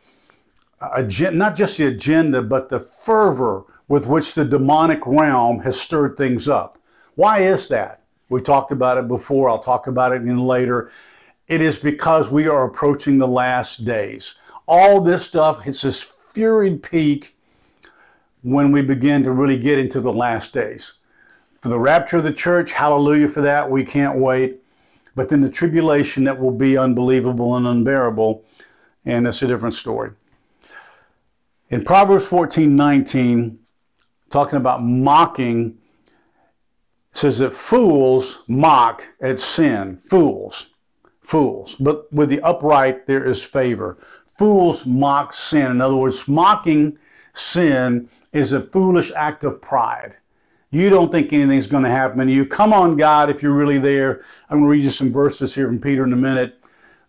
agenda, 0.96 1.38
not 1.38 1.56
just 1.56 1.78
the 1.78 1.86
agenda, 1.86 2.42
but 2.42 2.70
the 2.70 2.80
fervor 2.80 3.64
with 3.88 4.08
which 4.08 4.34
the 4.34 4.44
demonic 4.44 5.06
realm 5.06 5.60
has 5.60 5.80
stirred 5.80 6.18
things 6.18 6.50
up. 6.50 6.80
Why 7.16 7.42
is 7.42 7.68
that? 7.68 8.02
We 8.30 8.42
talked 8.42 8.72
about 8.72 8.98
it 8.98 9.08
before. 9.08 9.50
I'll 9.50 9.60
talk 9.60 9.86
about 9.88 10.12
it 10.12 10.24
in 10.24 10.40
later. 10.40 10.92
It 11.48 11.62
is 11.62 11.78
because 11.78 12.32
we 12.32 12.48
are 12.48 12.66
approaching 12.66 13.18
the 13.18 13.28
last 13.28 13.86
days. 13.86 14.36
All 14.68 15.02
this 15.02 15.24
stuff 15.24 15.62
hits 15.62 15.82
this 15.84 16.02
fury 16.34 16.78
peak 16.78 17.36
when 18.42 18.72
we 18.72 18.82
begin 18.82 19.24
to 19.24 19.32
really 19.32 19.58
get 19.58 19.78
into 19.78 20.02
the 20.02 20.14
last 20.14 20.54
days 20.54 20.99
for 21.62 21.70
the 21.70 21.80
rapture 21.80 22.18
of 22.18 22.24
the 22.24 22.34
church, 22.34 22.72
hallelujah 22.72 23.30
for 23.30 23.42
that. 23.42 23.70
We 23.70 23.84
can't 23.84 24.18
wait. 24.18 24.62
But 25.16 25.30
then 25.30 25.42
the 25.42 25.50
tribulation 25.50 26.24
that 26.26 26.40
will 26.40 26.52
be 26.52 26.78
unbelievable 26.78 27.56
and 27.56 27.68
unbearable, 27.68 28.46
and 29.06 29.26
that's 29.26 29.42
a 29.42 29.48
different 29.48 29.76
story. 29.76 30.12
In 31.70 31.84
Proverbs 31.84 32.26
14 32.26 32.76
19, 32.76 33.60
talking 34.30 34.58
about 34.58 34.84
mocking, 34.84 35.78
says 37.12 37.40
that 37.40 37.54
fools 37.54 38.40
mock 38.48 39.06
at 39.20 39.40
sin. 39.40 39.98
Fools. 39.98 40.70
fools. 41.22 41.76
But 41.76 42.12
with 42.14 42.30
the 42.30 42.42
upright 42.42 43.06
there 43.06 43.26
is 43.26 43.44
favor. 43.44 43.98
Fools 44.28 44.86
mock 44.86 45.34
sin. 45.34 45.72
In 45.72 45.82
other 45.82 45.96
words, 45.96 46.28
mocking 46.28 46.98
sin 47.34 48.10
is 48.32 48.54
a 48.54 48.62
foolish 48.62 49.12
act 49.16 49.44
of 49.44 49.62
pride. 49.62 50.16
You 50.72 50.92
don't 50.92 51.12
think 51.12 51.34
anything's 51.34 51.68
going 51.68 51.84
to 51.84 51.90
happen 51.90 52.28
to 52.28 52.32
you. 52.32 52.46
Come 52.46 52.74
on, 52.74 52.96
God, 52.96 53.32
if 53.32 53.42
you're 53.42 53.54
really 53.54 53.80
there. 53.80 54.22
I'm 54.50 54.60
going 54.60 54.64
to 54.64 54.70
read 54.70 54.84
you 54.84 54.92
some 54.92 55.12
verses 55.12 55.56
here 55.56 55.68
from 55.68 55.80
Peter 55.80 56.04
in 56.04 56.14
a 56.14 56.18
minute 56.18 56.60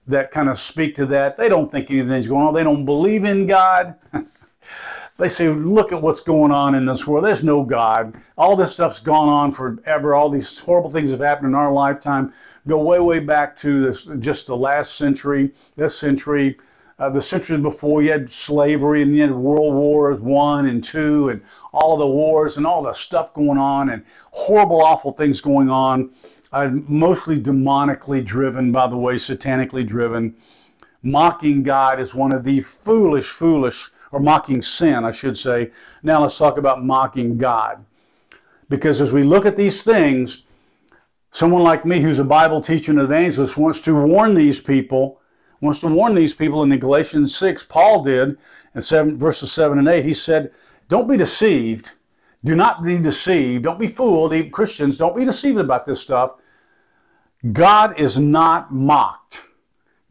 that 0.06 0.30
kind 0.30 0.48
of 0.48 0.58
speak 0.58 0.94
to 0.96 1.06
that. 1.06 1.36
They 1.36 1.48
don't 1.48 1.70
think 1.70 1.90
anything's 1.90 2.26
going 2.26 2.46
on. 2.46 2.54
They 2.54 2.64
don't 2.64 2.86
believe 2.86 3.24
in 3.24 3.46
God. 3.46 3.96
they 5.18 5.28
say, 5.28 5.48
look 5.50 5.92
at 5.92 6.00
what's 6.00 6.20
going 6.20 6.52
on 6.52 6.74
in 6.74 6.86
this 6.86 7.06
world. 7.06 7.26
There's 7.26 7.44
no 7.44 7.62
God. 7.62 8.14
All 8.38 8.56
this 8.56 8.72
stuff's 8.72 8.98
gone 8.98 9.28
on 9.28 9.52
forever. 9.52 10.14
All 10.14 10.30
these 10.30 10.58
horrible 10.58 10.90
things 10.90 11.10
have 11.10 11.20
happened 11.20 11.48
in 11.48 11.54
our 11.54 11.70
lifetime. 11.70 12.32
Go 12.66 12.82
way, 12.82 12.98
way 12.98 13.20
back 13.20 13.58
to 13.58 13.84
this, 13.84 14.04
just 14.20 14.46
the 14.46 14.56
last 14.56 14.96
century, 14.96 15.52
this 15.76 15.98
century, 15.98 16.58
uh, 17.00 17.10
the 17.10 17.20
centuries 17.20 17.60
before. 17.60 18.02
You 18.02 18.12
had 18.12 18.30
slavery 18.30 19.02
and 19.02 19.16
you 19.16 19.22
had 19.22 19.32
World 19.32 19.74
Wars 19.74 20.20
One 20.20 20.66
and 20.66 20.84
Two, 20.84 21.30
and 21.30 21.42
all 21.72 21.96
the 21.96 22.06
wars 22.06 22.56
and 22.56 22.66
all 22.66 22.84
the 22.84 22.92
stuff 22.92 23.34
going 23.34 23.58
on, 23.58 23.90
and 23.90 24.04
horrible, 24.30 24.80
awful 24.82 25.12
things 25.12 25.40
going 25.40 25.68
on 25.68 26.10
uh, 26.52 26.70
mostly 26.88 27.40
demonically 27.40 28.24
driven, 28.24 28.72
by 28.72 28.88
the 28.88 28.96
way, 28.96 29.14
satanically 29.14 29.86
driven. 29.86 30.34
Mocking 31.02 31.62
God 31.62 32.00
is 32.00 32.14
one 32.14 32.32
of 32.32 32.44
the 32.44 32.60
foolish, 32.60 33.28
foolish, 33.28 33.88
or 34.12 34.20
mocking 34.20 34.60
sin, 34.60 35.04
I 35.04 35.12
should 35.12 35.38
say. 35.38 35.70
Now 36.02 36.22
let's 36.22 36.36
talk 36.36 36.58
about 36.58 36.84
mocking 36.84 37.38
God. 37.38 37.84
Because 38.68 39.00
as 39.00 39.12
we 39.12 39.22
look 39.22 39.46
at 39.46 39.56
these 39.56 39.82
things, 39.82 40.42
someone 41.32 41.62
like 41.62 41.84
me 41.86 42.00
who's 42.00 42.18
a 42.18 42.24
Bible 42.24 42.60
teacher 42.60 42.92
and 42.92 43.00
evangelist 43.00 43.56
wants 43.56 43.80
to 43.80 43.94
warn 43.94 44.34
these 44.34 44.60
people, 44.60 45.19
wants 45.60 45.80
to 45.80 45.88
warn 45.88 46.14
these 46.14 46.34
people 46.34 46.62
in 46.62 46.78
Galatians 46.78 47.36
6, 47.36 47.64
Paul 47.64 48.02
did 48.02 48.38
in 48.74 48.82
seven, 48.82 49.18
verses 49.18 49.52
7 49.52 49.78
and 49.78 49.88
8. 49.88 50.04
He 50.04 50.14
said, 50.14 50.52
Don't 50.88 51.08
be 51.08 51.16
deceived. 51.16 51.92
Do 52.44 52.54
not 52.56 52.82
be 52.82 52.98
deceived. 52.98 53.64
Don't 53.64 53.78
be 53.78 53.86
fooled. 53.86 54.32
Even 54.32 54.50
Christians, 54.50 54.96
don't 54.96 55.16
be 55.16 55.24
deceived 55.24 55.58
about 55.58 55.84
this 55.84 56.00
stuff. 56.00 56.36
God 57.52 58.00
is 58.00 58.18
not 58.18 58.72
mocked. 58.72 59.42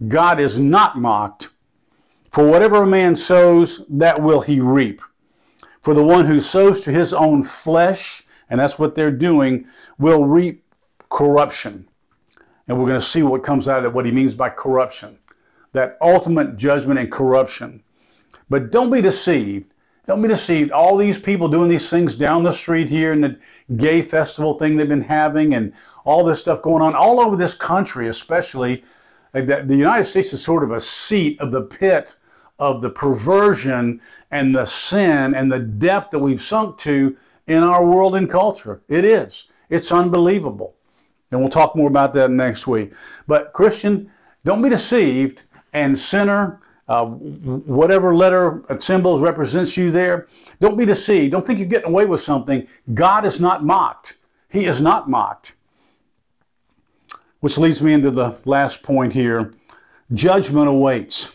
God 0.08 0.40
is 0.40 0.60
not 0.60 0.98
mocked. 0.98 1.50
For 2.32 2.46
whatever 2.46 2.84
a 2.84 2.88
man 2.88 3.16
sows, 3.16 3.84
that 3.90 4.22
will 4.22 4.42
he 4.42 4.60
reap. 4.60 5.02
For 5.82 5.96
the 5.96 6.04
one 6.04 6.26
who 6.26 6.40
sows 6.40 6.82
to 6.82 6.92
his 6.92 7.14
own 7.14 7.44
flesh, 7.44 8.24
and 8.52 8.60
that's 8.60 8.78
what 8.78 8.94
they're 8.94 9.10
doing, 9.10 9.66
will 9.98 10.26
reap 10.26 10.64
corruption. 11.10 11.88
And 12.68 12.78
we're 12.78 12.88
going 12.88 13.00
to 13.00 13.06
see 13.06 13.24
what 13.24 13.44
comes 13.44 13.68
out 13.68 13.80
of 13.80 13.86
it, 13.86 13.94
what 13.94 14.06
he 14.06 14.12
means 14.12 14.36
by 14.36 14.50
corruption 14.50 15.18
that 15.74 15.98
ultimate 16.02 16.58
judgment 16.58 17.00
and 17.00 17.12
corruption. 17.12 17.84
But 18.50 18.72
don't 18.72 18.90
be 18.90 19.02
deceived. 19.02 19.74
Don't 20.08 20.22
be 20.22 20.28
deceived. 20.28 20.72
All 20.72 20.98
these 20.98 21.20
people 21.20 21.48
doing 21.48 21.70
these 21.70 21.90
things 21.90 22.16
down 22.16 22.44
the 22.44 22.52
street 22.52 22.90
here 22.90 23.12
and 23.12 23.24
the 23.24 23.40
gay 23.76 24.02
festival 24.02 24.58
thing 24.58 24.76
they've 24.76 24.88
been 24.88 25.02
having 25.02 25.54
and 25.54 25.74
all 26.04 26.24
this 26.24 26.40
stuff 26.40 26.64
going 26.64 26.82
on 26.82 26.96
all 26.96 27.20
over 27.20 27.36
this 27.36 27.54
country, 27.54 28.08
especially. 28.08 28.84
That 29.32 29.68
the 29.68 29.76
United 29.76 30.06
States 30.06 30.34
is 30.34 30.44
sort 30.44 30.64
of 30.64 30.72
a 30.72 30.80
seat 30.80 31.40
of 31.40 31.52
the 31.52 31.62
pit 31.62 32.16
of 32.58 32.82
the 32.82 32.90
perversion 32.90 34.02
and 34.32 34.56
the 34.56 34.66
sin 34.66 35.36
and 35.36 35.52
the 35.52 35.60
depth 35.60 36.10
that 36.12 36.20
we've 36.20 36.42
sunk 36.42 36.80
to 36.80 37.16
in 37.46 37.64
our 37.64 37.86
world 37.86 38.16
and 38.16 38.30
culture. 38.30 38.82
It 38.88 39.06
is. 39.06 39.52
It's 39.70 39.92
unbelievable. 39.92 40.76
And 41.32 41.40
we'll 41.40 41.50
talk 41.50 41.76
more 41.76 41.88
about 41.88 42.14
that 42.16 42.32
next 42.32 42.66
week. 42.66 42.94
But, 43.28 43.54
Christian, 43.54 44.12
don't 44.46 44.62
be 44.64 44.70
deceived. 44.70 45.44
And 45.74 45.98
sinner, 45.98 46.62
uh, 46.88 47.06
whatever 47.06 48.16
letter 48.16 48.64
symbol 48.80 49.20
represents 49.20 49.78
you 49.78 49.92
there, 49.92 50.28
don't 50.60 50.78
be 50.78 50.86
deceived. 50.86 51.32
Don't 51.32 51.46
think 51.46 51.60
you're 51.60 51.68
getting 51.68 51.90
away 51.90 52.06
with 52.06 52.22
something. 52.22 52.68
God 52.94 53.26
is 53.26 53.40
not 53.40 53.64
mocked. 53.64 54.18
He 54.50 54.66
is 54.66 54.82
not 54.82 55.10
mocked. 55.10 55.54
Which 57.42 57.58
leads 57.58 57.82
me 57.82 57.94
into 57.94 58.12
the 58.12 58.36
last 58.46 58.84
point 58.84 59.14
here. 59.14 59.52
Judgment 60.14 60.68
awaits. 60.68 61.32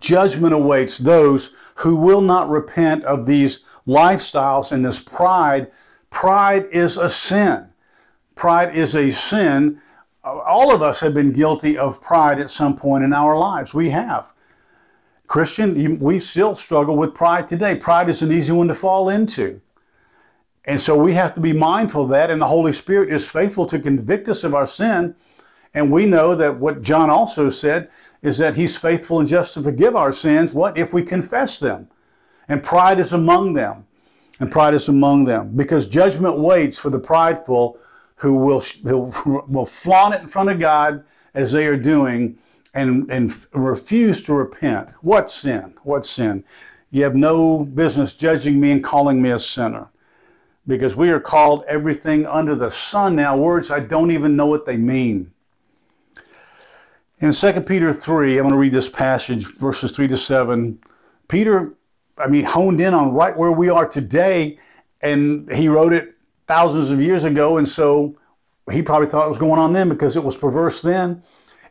Judgment 0.00 0.54
awaits 0.54 0.98
those 0.98 1.52
who 1.74 1.96
will 1.96 2.22
not 2.22 2.48
repent 2.48 3.04
of 3.04 3.26
these 3.26 3.60
lifestyles 3.86 4.72
and 4.72 4.84
this 4.84 4.98
pride. 4.98 5.70
Pride 6.10 6.66
is 6.72 6.96
a 6.96 7.08
sin. 7.08 7.66
Pride 8.34 8.74
is 8.74 8.96
a 8.96 9.10
sin. 9.10 9.80
All 10.26 10.74
of 10.74 10.82
us 10.82 10.98
have 11.00 11.14
been 11.14 11.32
guilty 11.32 11.78
of 11.78 12.02
pride 12.02 12.40
at 12.40 12.50
some 12.50 12.76
point 12.76 13.04
in 13.04 13.12
our 13.12 13.38
lives. 13.38 13.72
We 13.72 13.90
have. 13.90 14.32
Christian, 15.28 16.00
we 16.00 16.18
still 16.18 16.56
struggle 16.56 16.96
with 16.96 17.14
pride 17.14 17.48
today. 17.48 17.76
Pride 17.76 18.08
is 18.08 18.22
an 18.22 18.32
easy 18.32 18.52
one 18.52 18.66
to 18.68 18.74
fall 18.74 19.08
into. 19.08 19.60
And 20.64 20.80
so 20.80 20.98
we 20.98 21.14
have 21.14 21.32
to 21.34 21.40
be 21.40 21.52
mindful 21.52 22.04
of 22.04 22.10
that, 22.10 22.30
and 22.30 22.40
the 22.40 22.46
Holy 22.46 22.72
Spirit 22.72 23.12
is 23.12 23.28
faithful 23.28 23.66
to 23.66 23.78
convict 23.78 24.28
us 24.28 24.42
of 24.42 24.52
our 24.52 24.66
sin. 24.66 25.14
And 25.74 25.92
we 25.92 26.06
know 26.06 26.34
that 26.34 26.58
what 26.58 26.82
John 26.82 27.08
also 27.08 27.48
said 27.48 27.90
is 28.22 28.38
that 28.38 28.56
he's 28.56 28.76
faithful 28.76 29.20
and 29.20 29.28
just 29.28 29.54
to 29.54 29.62
forgive 29.62 29.94
our 29.94 30.12
sins. 30.12 30.54
What? 30.54 30.76
If 30.76 30.92
we 30.92 31.04
confess 31.04 31.60
them. 31.60 31.88
And 32.48 32.62
pride 32.62 32.98
is 32.98 33.12
among 33.12 33.52
them. 33.52 33.86
And 34.40 34.50
pride 34.50 34.74
is 34.74 34.88
among 34.88 35.24
them. 35.24 35.52
Because 35.54 35.86
judgment 35.86 36.38
waits 36.38 36.78
for 36.78 36.90
the 36.90 36.98
prideful 36.98 37.78
who 38.16 38.34
will, 38.34 38.60
who 38.60 39.44
will 39.48 39.66
flaunt 39.66 40.14
it 40.14 40.22
in 40.22 40.28
front 40.28 40.50
of 40.50 40.58
God 40.58 41.04
as 41.34 41.52
they 41.52 41.66
are 41.66 41.76
doing 41.76 42.38
and, 42.74 43.10
and 43.10 43.46
refuse 43.52 44.22
to 44.22 44.34
repent. 44.34 44.90
What 45.00 45.30
sin? 45.30 45.74
What 45.82 46.04
sin? 46.04 46.44
You 46.90 47.04
have 47.04 47.14
no 47.14 47.64
business 47.64 48.12
judging 48.12 48.60
me 48.60 48.70
and 48.70 48.84
calling 48.84 49.20
me 49.20 49.30
a 49.30 49.38
sinner. 49.38 49.88
Because 50.66 50.96
we 50.96 51.10
are 51.10 51.20
called 51.20 51.64
everything 51.68 52.26
under 52.26 52.54
the 52.54 52.70
sun 52.70 53.16
now, 53.16 53.36
words 53.36 53.70
I 53.70 53.80
don't 53.80 54.10
even 54.10 54.34
know 54.34 54.46
what 54.46 54.66
they 54.66 54.76
mean. 54.76 55.30
In 57.20 57.32
2 57.32 57.60
Peter 57.62 57.92
3, 57.92 58.36
I'm 58.36 58.42
going 58.42 58.50
to 58.50 58.58
read 58.58 58.72
this 58.72 58.90
passage, 58.90 59.46
verses 59.46 59.92
3 59.92 60.08
to 60.08 60.16
7. 60.16 60.78
Peter, 61.28 61.72
I 62.18 62.26
mean, 62.26 62.44
honed 62.44 62.80
in 62.80 62.94
on 62.94 63.14
right 63.14 63.36
where 63.36 63.52
we 63.52 63.70
are 63.70 63.86
today, 63.86 64.58
and 65.00 65.50
he 65.50 65.68
wrote 65.68 65.92
it 65.92 66.15
thousands 66.46 66.90
of 66.90 67.00
years 67.00 67.24
ago, 67.24 67.58
and 67.58 67.68
so 67.68 68.16
he 68.70 68.82
probably 68.82 69.08
thought 69.08 69.26
it 69.26 69.28
was 69.28 69.38
going 69.38 69.60
on 69.60 69.72
then 69.72 69.88
because 69.88 70.16
it 70.16 70.24
was 70.24 70.36
perverse 70.36 70.80
then. 70.80 71.22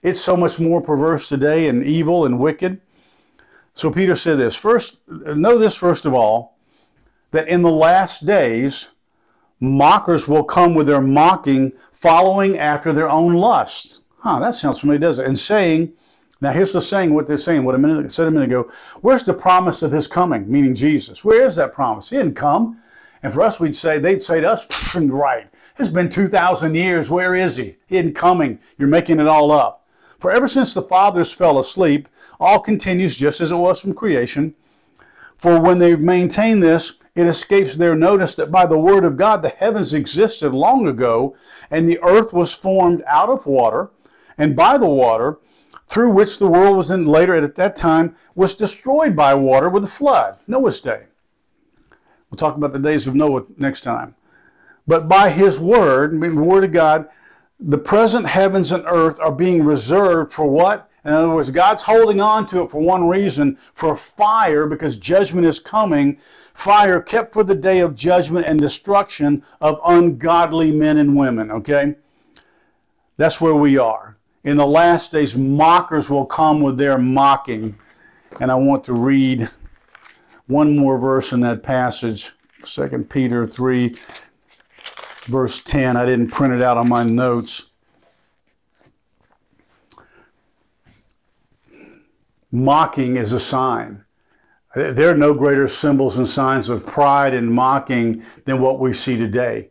It's 0.01 0.19
so 0.19 0.37
much 0.37 0.59
more 0.59 0.81
perverse 0.81 1.29
today 1.29 1.67
and 1.67 1.83
evil 1.83 2.25
and 2.25 2.39
wicked. 2.39 2.79
So 3.73 3.91
Peter 3.91 4.15
said 4.15 4.37
this 4.37 4.55
first, 4.55 5.01
know 5.07 5.57
this 5.57 5.75
first 5.75 6.05
of 6.05 6.13
all, 6.13 6.57
that 7.31 7.47
in 7.49 7.61
the 7.61 7.71
last 7.71 8.25
days, 8.25 8.89
mockers 9.59 10.27
will 10.27 10.43
come 10.43 10.75
with 10.75 10.87
their 10.87 11.01
mocking, 11.01 11.73
following 11.91 12.57
after 12.57 12.93
their 12.93 13.09
own 13.09 13.33
lusts. 13.33 14.01
Huh, 14.17 14.39
that 14.39 14.55
sounds 14.55 14.79
familiar, 14.79 14.99
doesn't 14.99 15.25
it? 15.25 15.27
And 15.27 15.37
saying, 15.37 15.93
now 16.41 16.51
here's 16.51 16.73
the 16.73 16.81
saying, 16.81 17.13
what 17.13 17.27
they're 17.27 17.37
saying, 17.37 17.63
what 17.63 17.75
a 17.75 17.77
minute 17.77 18.11
said 18.11 18.27
a 18.27 18.31
minute 18.31 18.49
ago. 18.49 18.71
Where's 19.01 19.23
the 19.23 19.33
promise 19.33 19.81
of 19.81 19.91
his 19.91 20.07
coming, 20.07 20.49
meaning 20.49 20.75
Jesus? 20.75 21.23
Where 21.23 21.45
is 21.45 21.55
that 21.57 21.73
promise? 21.73 22.09
He 22.09 22.17
didn't 22.17 22.35
come. 22.35 22.81
And 23.23 23.33
for 23.33 23.41
us, 23.41 23.59
we'd 23.59 23.75
say, 23.75 23.99
they'd 23.99 24.21
say 24.21 24.41
to 24.41 24.51
us, 24.51 24.95
right, 24.95 25.47
it's 25.77 25.89
been 25.89 26.09
2,000 26.09 26.75
years. 26.75 27.09
Where 27.09 27.35
is 27.35 27.55
he? 27.55 27.75
He 27.87 27.97
isn't 27.97 28.15
coming. 28.15 28.59
You're 28.77 28.87
making 28.87 29.19
it 29.19 29.27
all 29.27 29.51
up. 29.51 29.85
For 30.19 30.31
ever 30.31 30.47
since 30.47 30.73
the 30.73 30.81
fathers 30.81 31.33
fell 31.33 31.59
asleep, 31.59 32.07
all 32.39 32.59
continues 32.59 33.17
just 33.17 33.41
as 33.41 33.51
it 33.51 33.55
was 33.55 33.81
from 33.81 33.93
creation. 33.93 34.55
For 35.37 35.59
when 35.59 35.77
they 35.77 35.95
maintain 35.95 36.59
this, 36.59 36.93
it 37.15 37.27
escapes 37.27 37.75
their 37.75 37.95
notice 37.95 38.35
that 38.35 38.51
by 38.51 38.65
the 38.65 38.77
word 38.77 39.03
of 39.03 39.17
God 39.17 39.41
the 39.41 39.49
heavens 39.49 39.93
existed 39.93 40.53
long 40.53 40.87
ago, 40.87 41.35
and 41.71 41.87
the 41.87 42.01
earth 42.01 42.33
was 42.33 42.53
formed 42.53 43.03
out 43.07 43.29
of 43.29 43.45
water, 43.45 43.89
and 44.37 44.55
by 44.55 44.77
the 44.77 44.87
water, 44.87 45.39
through 45.87 46.11
which 46.11 46.39
the 46.39 46.47
world 46.47 46.77
was 46.77 46.91
in 46.91 47.05
later 47.05 47.33
at 47.35 47.55
that 47.55 47.75
time, 47.75 48.15
was 48.33 48.53
destroyed 48.53 49.15
by 49.15 49.33
water 49.33 49.69
with 49.69 49.83
a 49.83 49.87
flood, 49.87 50.37
Noah's 50.47 50.79
day. 50.79 51.03
We'll 52.35 52.49
talk 52.49 52.57
about 52.57 52.73
the 52.73 52.79
days 52.79 53.07
of 53.07 53.15
Noah 53.15 53.45
next 53.57 53.79
time. 53.85 54.13
But 54.87 55.07
by 55.07 55.29
his 55.29 55.57
word, 55.57 56.19
the 56.19 56.35
word 56.35 56.65
of 56.65 56.73
God, 56.73 57.07
the 57.61 57.77
present 57.77 58.27
heavens 58.27 58.73
and 58.73 58.83
earth 58.87 59.21
are 59.21 59.31
being 59.31 59.63
reserved 59.63 60.33
for 60.33 60.45
what? 60.45 60.89
In 61.05 61.13
other 61.13 61.29
words, 61.29 61.49
God's 61.49 61.81
holding 61.81 62.19
on 62.19 62.45
to 62.47 62.61
it 62.61 62.69
for 62.69 62.81
one 62.81 63.07
reason 63.07 63.57
for 63.73 63.95
fire, 63.95 64.67
because 64.67 64.97
judgment 64.97 65.47
is 65.47 65.61
coming. 65.61 66.17
Fire 66.53 66.99
kept 66.99 67.31
for 67.31 67.45
the 67.45 67.55
day 67.55 67.79
of 67.79 67.95
judgment 67.95 68.45
and 68.45 68.59
destruction 68.59 69.41
of 69.61 69.79
ungodly 69.85 70.73
men 70.73 70.97
and 70.97 71.15
women, 71.15 71.51
okay? 71.51 71.95
That's 73.15 73.39
where 73.39 73.55
we 73.55 73.77
are. 73.77 74.17
In 74.43 74.57
the 74.57 74.67
last 74.67 75.13
days, 75.13 75.37
mockers 75.37 76.09
will 76.09 76.25
come 76.25 76.59
with 76.59 76.77
their 76.77 76.97
mocking. 76.97 77.77
And 78.41 78.51
I 78.51 78.55
want 78.55 78.83
to 78.83 78.93
read 78.93 79.49
one 80.47 80.77
more 80.77 80.97
verse 80.97 81.33
in 81.33 81.39
that 81.41 81.63
passage, 81.63 82.31
2 82.63 83.07
Peter 83.09 83.47
3 83.47 83.95
verse 85.25 85.59
10. 85.61 85.97
I 85.97 86.05
didn't 86.05 86.27
print 86.27 86.53
it 86.53 86.61
out 86.61 86.77
on 86.77 86.87
my 86.87 87.03
notes. 87.03 87.65
mocking 92.55 93.17
is 93.17 93.33
a 93.33 93.39
sign. 93.39 94.03
There 94.75 95.09
are 95.09 95.17
no 95.17 95.33
greater 95.33 95.67
symbols 95.67 96.17
and 96.17 96.27
signs 96.27 96.69
of 96.69 96.85
pride 96.85 97.33
and 97.33 97.51
mocking 97.51 98.23
than 98.45 98.59
what 98.59 98.79
we 98.79 98.93
see 98.93 99.17
today. 99.17 99.69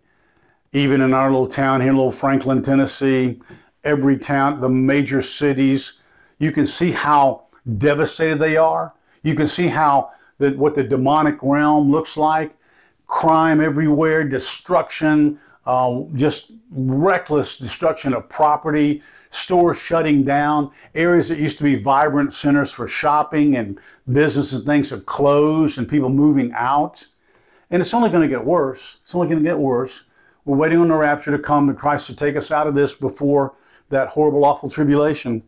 Even 0.72 1.00
in 1.00 1.12
our 1.12 1.30
little 1.30 1.46
town 1.46 1.80
here, 1.80 1.92
little 1.92 2.10
Franklin, 2.10 2.62
Tennessee, 2.62 3.40
every 3.84 4.18
town, 4.18 4.60
the 4.60 4.68
major 4.68 5.20
cities, 5.20 6.00
you 6.38 6.52
can 6.52 6.66
see 6.66 6.90
how 6.90 7.44
devastated 7.78 8.38
they 8.38 8.56
are. 8.56 8.94
You 9.22 9.34
can 9.34 9.46
see 9.46 9.66
how 9.66 10.10
what 10.38 10.74
the 10.74 10.84
demonic 10.84 11.38
realm 11.42 11.90
looks 11.90 12.16
like. 12.16 12.54
Crime 13.06 13.60
everywhere, 13.60 14.24
destruction, 14.26 15.38
uh, 15.66 16.02
just 16.14 16.52
reckless 16.70 17.56
destruction 17.56 18.14
of 18.14 18.28
property, 18.28 19.02
stores 19.30 19.78
shutting 19.78 20.22
down, 20.24 20.70
areas 20.94 21.28
that 21.28 21.38
used 21.38 21.58
to 21.58 21.64
be 21.64 21.76
vibrant 21.76 22.32
centers 22.32 22.70
for 22.70 22.86
shopping 22.88 23.56
and 23.56 23.78
business 24.12 24.52
and 24.52 24.64
things 24.64 24.92
are 24.92 25.00
closed 25.00 25.78
and 25.78 25.88
people 25.88 26.08
moving 26.08 26.52
out. 26.52 27.06
And 27.70 27.80
it's 27.80 27.94
only 27.94 28.10
going 28.10 28.22
to 28.22 28.28
get 28.28 28.44
worse. 28.44 28.98
It's 29.02 29.14
only 29.14 29.28
going 29.28 29.42
to 29.42 29.48
get 29.48 29.58
worse. 29.58 30.04
We're 30.44 30.56
waiting 30.56 30.78
on 30.78 30.88
the 30.88 30.94
rapture 30.94 31.30
to 31.30 31.38
come 31.38 31.68
and 31.68 31.78
Christ 31.78 32.06
to 32.08 32.16
take 32.16 32.36
us 32.36 32.50
out 32.50 32.66
of 32.66 32.74
this 32.74 32.94
before 32.94 33.54
that 33.88 34.08
horrible, 34.08 34.44
awful 34.44 34.68
tribulation. 34.68 35.42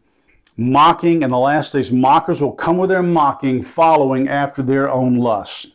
Mocking 0.56 1.22
in 1.22 1.30
the 1.30 1.38
last 1.38 1.72
days, 1.72 1.92
mockers 1.92 2.40
will 2.40 2.52
come 2.52 2.78
with 2.78 2.88
their 2.88 3.02
mocking, 3.02 3.62
following 3.62 4.28
after 4.28 4.62
their 4.62 4.90
own 4.90 5.16
lusts. 5.16 5.66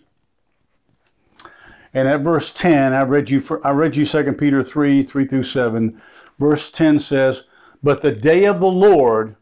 And 1.94 2.08
at 2.08 2.22
verse 2.22 2.52
10, 2.52 2.94
I 2.94 3.04
read 3.04 3.30
you 3.30 3.44
I 3.64 3.72
read 3.72 3.96
you 3.96 4.06
2 4.06 4.34
Peter 4.34 4.64
3, 4.64 5.04
3 5.04 5.26
through 5.26 5.44
7. 5.44 6.02
Verse 6.40 6.72
10 6.72 6.98
says, 6.98 7.44
But 7.84 8.02
the 8.02 8.12
day 8.12 8.46
of 8.46 8.60
the 8.60 8.72
Lord 8.72 9.36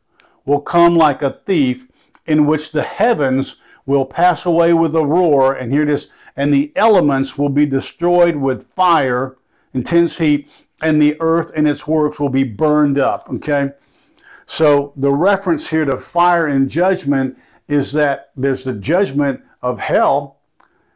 will 0.45 0.60
come 0.60 0.95
like 0.95 1.21
a 1.21 1.38
thief, 1.45 1.88
in 2.25 2.45
which 2.45 2.71
the 2.71 2.84
heavens 2.84 3.62
will 3.86 4.06
pass 4.06 4.45
away 4.45 4.73
with 4.73 4.95
a 4.95 5.06
roar, 5.06 5.54
and 5.54 5.71
here 5.71 5.84
it 5.84 5.89
is, 5.89 6.10
and 6.36 6.54
the 6.54 6.71
elements 6.75 7.38
will 7.38 7.49
be 7.49 7.65
destroyed 7.65 8.36
with 8.36 8.67
fire, 8.73 9.38
intense 9.73 10.17
heat, 10.17 10.49
and 10.82 11.02
the 11.02 11.15
earth 11.21 11.52
and 11.56 11.67
its 11.67 11.88
works 11.88 12.19
will 12.19 12.30
be 12.30 12.43
burned 12.43 12.99
up. 12.99 13.30
Okay? 13.36 13.71
So 14.50 14.94
the 14.96 15.12
reference 15.12 15.70
here 15.70 15.86
to 15.86 15.96
fire 15.96 16.48
and 16.48 16.68
judgment 16.68 17.38
is 17.68 17.92
that 17.92 18.32
there's 18.36 18.64
the 18.64 18.74
judgment 18.74 19.42
of 19.62 19.80
hell 19.80 20.38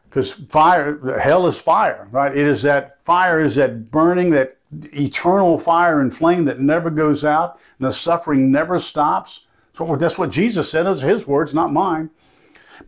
because 0.10 0.32
fire, 0.32 1.20
hell 1.20 1.46
is 1.46 1.62
fire, 1.62 2.08
right? 2.10 2.36
It 2.36 2.48
is 2.48 2.64
that 2.64 3.06
fire 3.06 3.40
is 3.40 3.54
that 3.56 3.92
burning, 3.92 4.32
that 4.32 4.58
eternal 4.92 5.60
fire 5.60 6.02
and 6.02 6.14
flame 6.14 6.46
that 6.46 6.62
never 6.62 6.90
goes 6.90 7.24
out, 7.24 7.60
and 7.78 7.88
the 7.88 7.92
suffering 7.92 8.52
never 8.52 8.80
stops. 8.80 9.42
So 9.76 9.96
that's 9.98 10.18
what 10.18 10.32
Jesus 10.32 10.72
said. 10.72 10.84
Those 10.84 11.04
are 11.04 11.10
his 11.10 11.28
words, 11.28 11.54
not 11.54 11.72
mine. 11.72 12.10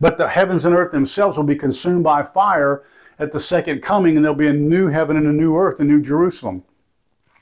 But 0.00 0.18
the 0.18 0.28
heavens 0.28 0.64
and 0.64 0.74
earth 0.74 0.90
themselves 0.90 1.36
will 1.36 1.44
be 1.44 1.54
consumed 1.54 2.02
by 2.02 2.24
fire 2.24 2.82
at 3.20 3.30
the 3.30 3.38
second 3.38 3.82
coming, 3.82 4.16
and 4.16 4.24
there'll 4.24 4.36
be 4.36 4.48
a 4.48 4.52
new 4.52 4.88
heaven 4.88 5.16
and 5.16 5.28
a 5.28 5.32
new 5.32 5.56
earth, 5.56 5.78
a 5.78 5.84
new 5.84 6.02
Jerusalem. 6.02 6.64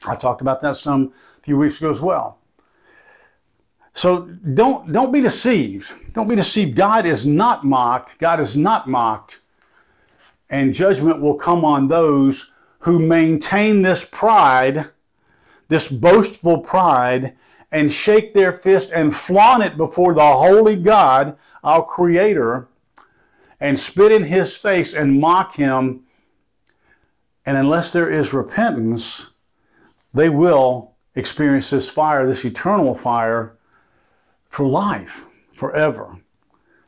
I 0.06 0.14
talked 0.14 0.42
about 0.42 0.60
that 0.60 0.76
some 0.76 1.14
few 1.40 1.56
weeks 1.56 1.78
ago 1.78 1.90
as 1.90 2.02
well. 2.02 2.38
So 3.94 4.22
don't 4.22 4.92
don't 4.92 5.12
be 5.12 5.20
deceived. 5.22 5.92
Don't 6.12 6.28
be 6.28 6.36
deceived. 6.36 6.76
God 6.76 7.06
is 7.06 7.24
not 7.24 7.64
mocked. 7.64 8.18
God 8.18 8.40
is 8.40 8.56
not 8.56 8.88
mocked 8.88 9.40
and 10.50 10.74
judgment 10.74 11.20
will 11.20 11.34
come 11.34 11.64
on 11.64 11.88
those 11.88 12.50
who 12.78 12.98
maintain 12.98 13.82
this 13.82 14.04
pride, 14.04 14.86
this 15.68 15.88
boastful 15.88 16.58
pride, 16.58 17.34
and 17.72 17.92
shake 17.92 18.34
their 18.34 18.52
fist 18.52 18.90
and 18.94 19.14
flaunt 19.14 19.64
it 19.64 19.76
before 19.76 20.14
the 20.14 20.20
holy 20.20 20.76
God, 20.76 21.36
our 21.64 21.84
Creator, 21.84 22.68
and 23.58 23.80
spit 23.80 24.12
in 24.12 24.22
His 24.22 24.56
face 24.56 24.94
and 24.94 25.18
mock 25.18 25.56
Him. 25.56 26.04
And 27.46 27.56
unless 27.56 27.90
there 27.90 28.10
is 28.10 28.32
repentance, 28.32 29.30
they 30.12 30.28
will 30.28 30.92
experience 31.16 31.70
this 31.70 31.90
fire, 31.90 32.26
this 32.26 32.44
eternal 32.44 32.94
fire, 32.94 33.56
for 34.54 34.66
life, 34.66 35.26
forever. 35.52 36.16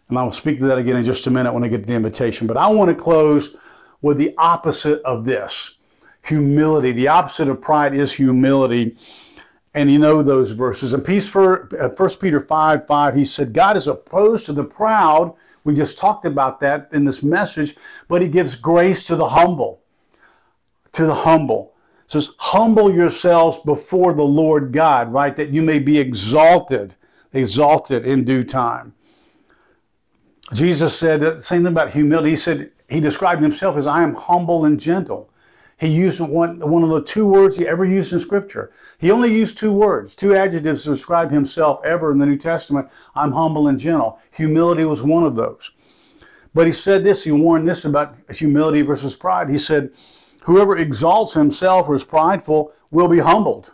And 0.08 0.18
I'll 0.18 0.30
speak 0.30 0.58
to 0.58 0.66
that 0.66 0.78
again 0.78 0.96
in 0.96 1.04
just 1.04 1.26
a 1.26 1.30
minute 1.30 1.52
when 1.52 1.64
I 1.64 1.68
get 1.68 1.80
to 1.80 1.86
the 1.86 1.94
invitation. 1.94 2.46
But 2.46 2.56
I 2.56 2.68
want 2.68 2.90
to 2.90 2.94
close 2.94 3.56
with 4.02 4.18
the 4.18 4.34
opposite 4.38 5.02
of 5.02 5.24
this 5.24 5.76
humility. 6.22 6.92
The 6.92 7.08
opposite 7.08 7.48
of 7.48 7.60
pride 7.60 7.94
is 7.94 8.12
humility. 8.12 8.96
And 9.74 9.90
you 9.90 9.98
know 9.98 10.22
those 10.22 10.52
verses. 10.52 10.94
In 10.94 11.00
peace 11.02 11.28
for 11.28 11.68
1 11.70 11.80
uh, 11.80 12.16
Peter 12.20 12.40
5 12.40 12.86
5, 12.86 13.14
he 13.14 13.24
said, 13.24 13.52
God 13.52 13.76
is 13.76 13.88
opposed 13.88 14.46
to 14.46 14.52
the 14.52 14.64
proud. 14.64 15.34
We 15.64 15.74
just 15.74 15.98
talked 15.98 16.24
about 16.24 16.60
that 16.60 16.88
in 16.92 17.04
this 17.04 17.22
message, 17.22 17.76
but 18.08 18.22
he 18.22 18.28
gives 18.28 18.54
grace 18.54 19.04
to 19.04 19.16
the 19.16 19.28
humble. 19.28 19.82
To 20.92 21.04
the 21.04 21.14
humble. 21.14 21.74
It 22.04 22.12
says, 22.12 22.30
humble 22.38 22.94
yourselves 22.94 23.58
before 23.64 24.14
the 24.14 24.22
Lord 24.22 24.72
God, 24.72 25.12
right? 25.12 25.34
That 25.34 25.50
you 25.50 25.62
may 25.62 25.80
be 25.80 25.98
exalted, 25.98 26.94
exalted 27.36 28.04
in 28.04 28.24
due 28.24 28.44
time. 28.44 28.92
Jesus 30.52 30.96
said 30.96 31.20
the 31.20 31.42
same 31.42 31.64
thing 31.64 31.72
about 31.72 31.90
humility. 31.90 32.30
He 32.30 32.36
said 32.36 32.70
he 32.88 33.00
described 33.00 33.42
himself 33.42 33.76
as 33.76 33.86
I 33.86 34.02
am 34.02 34.14
humble 34.14 34.64
and 34.64 34.78
gentle. 34.78 35.30
He 35.78 35.88
used 35.88 36.20
one, 36.20 36.58
one 36.60 36.82
of 36.82 36.88
the 36.88 37.02
two 37.02 37.26
words 37.26 37.56
he 37.56 37.68
ever 37.68 37.84
used 37.84 38.12
in 38.12 38.18
Scripture. 38.18 38.70
He 38.98 39.10
only 39.10 39.34
used 39.34 39.58
two 39.58 39.72
words, 39.72 40.14
two 40.14 40.34
adjectives 40.34 40.84
to 40.84 40.90
describe 40.90 41.30
himself 41.30 41.80
ever 41.84 42.12
in 42.12 42.18
the 42.18 42.24
New 42.24 42.38
Testament. 42.38 42.88
I'm 43.14 43.32
humble 43.32 43.68
and 43.68 43.78
gentle. 43.78 44.18
Humility 44.30 44.84
was 44.84 45.02
one 45.02 45.24
of 45.24 45.34
those. 45.34 45.70
But 46.54 46.66
he 46.66 46.72
said 46.72 47.04
this, 47.04 47.24
he 47.24 47.32
warned 47.32 47.68
this 47.68 47.84
about 47.84 48.16
humility 48.30 48.80
versus 48.80 49.14
pride. 49.14 49.50
He 49.50 49.58
said, 49.58 49.90
Whoever 50.44 50.78
exalts 50.78 51.34
himself 51.34 51.88
or 51.88 51.94
is 51.96 52.04
prideful 52.04 52.72
will 52.90 53.08
be 53.08 53.18
humbled. 53.18 53.72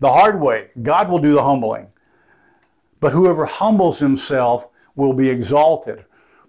The 0.00 0.12
hard 0.12 0.40
way. 0.40 0.68
God 0.82 1.08
will 1.08 1.20
do 1.20 1.32
the 1.32 1.42
humbling. 1.42 1.86
But 3.00 3.12
whoever 3.12 3.44
humbles 3.44 3.98
himself 3.98 4.68
will 4.96 5.12
be 5.12 5.28
exalted. 5.28 6.04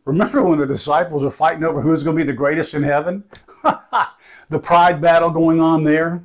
Remember 0.06 0.44
when 0.44 0.58
the 0.58 0.66
disciples 0.66 1.24
are 1.24 1.32
fighting 1.32 1.64
over 1.64 1.82
who's 1.82 2.04
going 2.04 2.18
to 2.18 2.24
be 2.24 2.28
the 2.30 2.36
greatest 2.36 2.74
in 2.74 2.82
heaven? 2.82 3.24
the 4.50 4.60
pride 4.60 5.00
battle 5.02 5.30
going 5.30 5.62
on 5.62 5.84
there. 5.84 6.24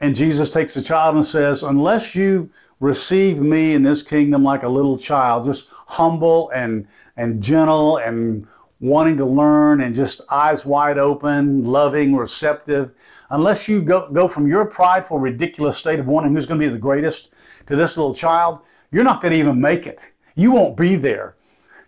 And 0.00 0.14
Jesus 0.14 0.50
takes 0.50 0.74
the 0.74 0.82
child 0.82 1.16
and 1.16 1.24
says, 1.24 1.62
Unless 1.62 2.14
you 2.14 2.48
receive 2.78 3.40
me 3.40 3.74
in 3.74 3.82
this 3.82 4.02
kingdom 4.02 4.42
like 4.44 4.62
a 4.62 4.68
little 4.68 4.96
child, 4.96 5.44
just 5.44 5.68
humble 5.70 6.50
and, 6.50 6.86
and 7.16 7.42
gentle 7.42 7.98
and 7.98 8.46
wanting 8.80 9.16
to 9.18 9.26
learn 9.26 9.82
and 9.82 9.94
just 9.94 10.22
eyes 10.30 10.64
wide 10.64 10.96
open, 10.96 11.64
loving, 11.64 12.16
receptive, 12.16 12.92
unless 13.30 13.68
you 13.68 13.82
go, 13.82 14.08
go 14.10 14.26
from 14.26 14.48
your 14.48 14.64
prideful, 14.64 15.18
ridiculous 15.18 15.76
state 15.76 15.98
of 15.98 16.06
wanting 16.06 16.34
who's 16.34 16.46
going 16.46 16.58
to 16.58 16.66
be 16.66 16.72
the 16.72 16.78
greatest 16.78 17.32
to 17.70 17.76
this 17.76 17.96
little 17.96 18.14
child, 18.14 18.60
you're 18.90 19.04
not 19.04 19.22
going 19.22 19.32
to 19.32 19.38
even 19.38 19.60
make 19.60 19.86
it. 19.86 20.10
You 20.34 20.52
won't 20.52 20.76
be 20.76 20.96
there 20.96 21.36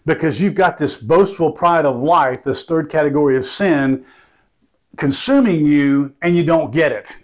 because 0.06 0.40
you've 0.40 0.54
got 0.54 0.78
this 0.78 0.96
boastful 0.96 1.52
pride 1.52 1.84
of 1.84 2.00
life, 2.00 2.42
this 2.42 2.64
third 2.64 2.88
category 2.88 3.36
of 3.36 3.44
sin, 3.44 4.04
consuming 4.96 5.66
you, 5.66 6.14
and 6.22 6.36
you 6.36 6.44
don't 6.44 6.72
get 6.72 6.92
it. 6.92 7.18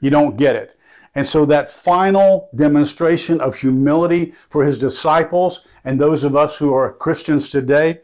You 0.00 0.10
don't 0.10 0.36
get 0.36 0.56
it. 0.56 0.76
And 1.14 1.24
so 1.24 1.44
that 1.46 1.70
final 1.70 2.48
demonstration 2.56 3.40
of 3.40 3.54
humility 3.54 4.32
for 4.50 4.64
his 4.64 4.78
disciples 4.78 5.60
and 5.84 6.00
those 6.00 6.24
of 6.24 6.34
us 6.34 6.56
who 6.56 6.74
are 6.74 6.92
Christians 6.92 7.50
today, 7.50 8.00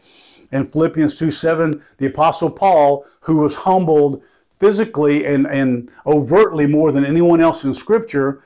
in 0.53 0.65
Philippians 0.65 1.15
2 1.15 1.31
7, 1.31 1.83
the 1.99 2.07
Apostle 2.07 2.51
Paul, 2.51 3.05
who 3.21 3.39
was 3.39 3.55
humbled 3.55 4.23
physically 4.59 5.25
and, 5.25 5.47
and 5.47 5.91
overtly 6.07 6.67
more 6.67 6.93
than 6.93 7.05
anyone 7.05 7.41
else 7.41 7.65
in 7.65 7.73
Scripture, 7.73 8.43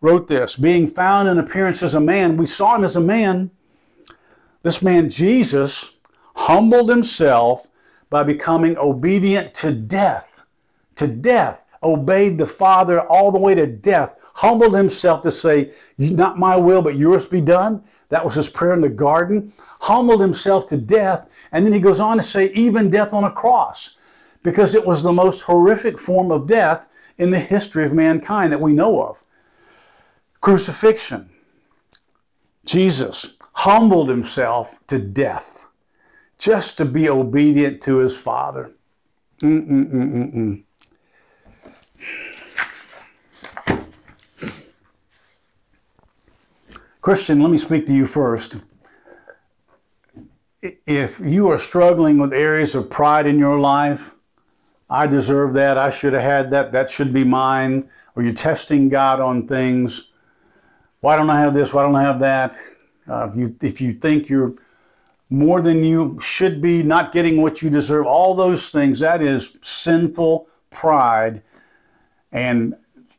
wrote 0.00 0.26
this 0.26 0.56
Being 0.56 0.86
found 0.86 1.28
in 1.28 1.38
appearance 1.38 1.82
as 1.82 1.94
a 1.94 2.00
man, 2.00 2.36
we 2.36 2.46
saw 2.46 2.76
him 2.76 2.84
as 2.84 2.96
a 2.96 3.00
man, 3.00 3.50
this 4.62 4.82
man, 4.82 5.08
Jesus, 5.08 5.92
humbled 6.34 6.90
himself 6.90 7.66
by 8.10 8.22
becoming 8.22 8.76
obedient 8.76 9.54
to 9.54 9.72
death. 9.72 10.44
To 10.96 11.06
death. 11.06 11.64
Obeyed 11.82 12.38
the 12.38 12.46
Father 12.46 13.00
all 13.02 13.30
the 13.30 13.38
way 13.38 13.54
to 13.54 13.66
death. 13.66 14.16
Humbled 14.34 14.74
himself 14.74 15.22
to 15.22 15.30
say, 15.30 15.72
Not 15.96 16.38
my 16.38 16.56
will, 16.56 16.82
but 16.82 16.96
yours 16.96 17.26
be 17.26 17.40
done. 17.40 17.82
That 18.08 18.24
was 18.24 18.34
his 18.34 18.48
prayer 18.48 18.72
in 18.72 18.80
the 18.80 18.88
garden. 18.88 19.52
Humbled 19.80 20.20
himself 20.20 20.66
to 20.68 20.76
death. 20.76 21.28
And 21.52 21.64
then 21.64 21.72
he 21.72 21.80
goes 21.80 22.00
on 22.00 22.16
to 22.16 22.22
say, 22.22 22.46
even 22.50 22.90
death 22.90 23.12
on 23.12 23.24
a 23.24 23.30
cross. 23.30 23.96
Because 24.42 24.74
it 24.74 24.84
was 24.84 25.02
the 25.02 25.12
most 25.12 25.40
horrific 25.40 25.98
form 25.98 26.30
of 26.30 26.46
death 26.46 26.86
in 27.18 27.30
the 27.30 27.38
history 27.38 27.84
of 27.84 27.92
mankind 27.92 28.52
that 28.52 28.60
we 28.60 28.72
know 28.72 29.02
of. 29.02 29.22
Crucifixion. 30.40 31.30
Jesus 32.64 33.34
humbled 33.52 34.08
himself 34.08 34.78
to 34.88 34.98
death 34.98 35.66
just 36.38 36.76
to 36.78 36.84
be 36.84 37.08
obedient 37.08 37.82
to 37.82 37.98
his 37.98 38.16
Father. 38.16 38.70
Mm-mm-mm-mm-mm. 39.42 40.62
Christian, 47.00 47.40
let 47.40 47.50
me 47.50 47.58
speak 47.58 47.86
to 47.86 47.94
you 47.94 48.06
first. 48.06 48.56
If 50.60 51.20
you 51.20 51.50
are 51.50 51.56
struggling 51.56 52.18
with 52.18 52.32
areas 52.32 52.74
of 52.74 52.90
pride 52.90 53.26
in 53.26 53.38
your 53.38 53.58
life, 53.58 54.14
I 54.90 55.06
deserve 55.06 55.54
that, 55.54 55.78
I 55.78 55.90
should 55.90 56.12
have 56.12 56.22
had 56.22 56.50
that, 56.50 56.72
that 56.72 56.90
should 56.90 57.12
be 57.12 57.24
mine, 57.24 57.88
or 58.14 58.22
you're 58.22 58.34
testing 58.34 58.88
God 58.88 59.20
on 59.20 59.46
things, 59.46 60.07
why 61.00 61.16
don't 61.16 61.30
I 61.30 61.40
have 61.40 61.54
this, 61.54 61.72
why 61.72 61.82
don't 61.82 61.96
I 61.96 62.02
have 62.02 62.20
that? 62.20 62.58
Uh, 63.08 63.28
if, 63.28 63.36
you, 63.36 63.56
if 63.62 63.80
you 63.80 63.92
think 63.92 64.28
you're 64.28 64.54
more 65.30 65.60
than 65.60 65.84
you 65.84 66.18
should 66.20 66.60
be, 66.60 66.82
not 66.82 67.12
getting 67.12 67.40
what 67.40 67.62
you 67.62 67.70
deserve, 67.70 68.06
all 68.06 68.34
those 68.34 68.70
things, 68.70 69.00
that 69.00 69.22
is 69.22 69.56
sinful 69.62 70.48
pride. 70.70 71.42
And 72.32 72.74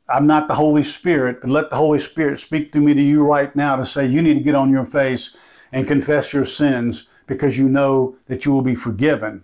I'm 0.08 0.28
not 0.28 0.48
the 0.48 0.56
Holy 0.56 0.84
Spirit, 0.84 1.42
but 1.42 1.50
let 1.50 1.70
the 1.70 1.76
Holy 1.76 2.00
Spirit 2.00 2.40
speak 2.40 2.72
to 2.72 2.80
me 2.80 2.94
to 2.94 3.02
you 3.02 3.24
right 3.24 3.56
now 3.56 3.76
to 3.76 3.86
say 3.86 4.08
you 4.08 4.22
need 4.22 4.36
to 4.36 4.40
get 4.40 4.56
on 4.56 4.72
your 4.72 4.86
face 4.86 5.36
and 5.72 5.88
confess 5.88 6.34
your 6.34 6.46
sins 6.46 7.08
because 7.28 7.58
you 7.58 7.70
know 7.70 8.16
that 8.28 8.44
you 8.44 8.52
will 8.52 8.64
be 8.64 8.76
forgiven. 8.76 9.44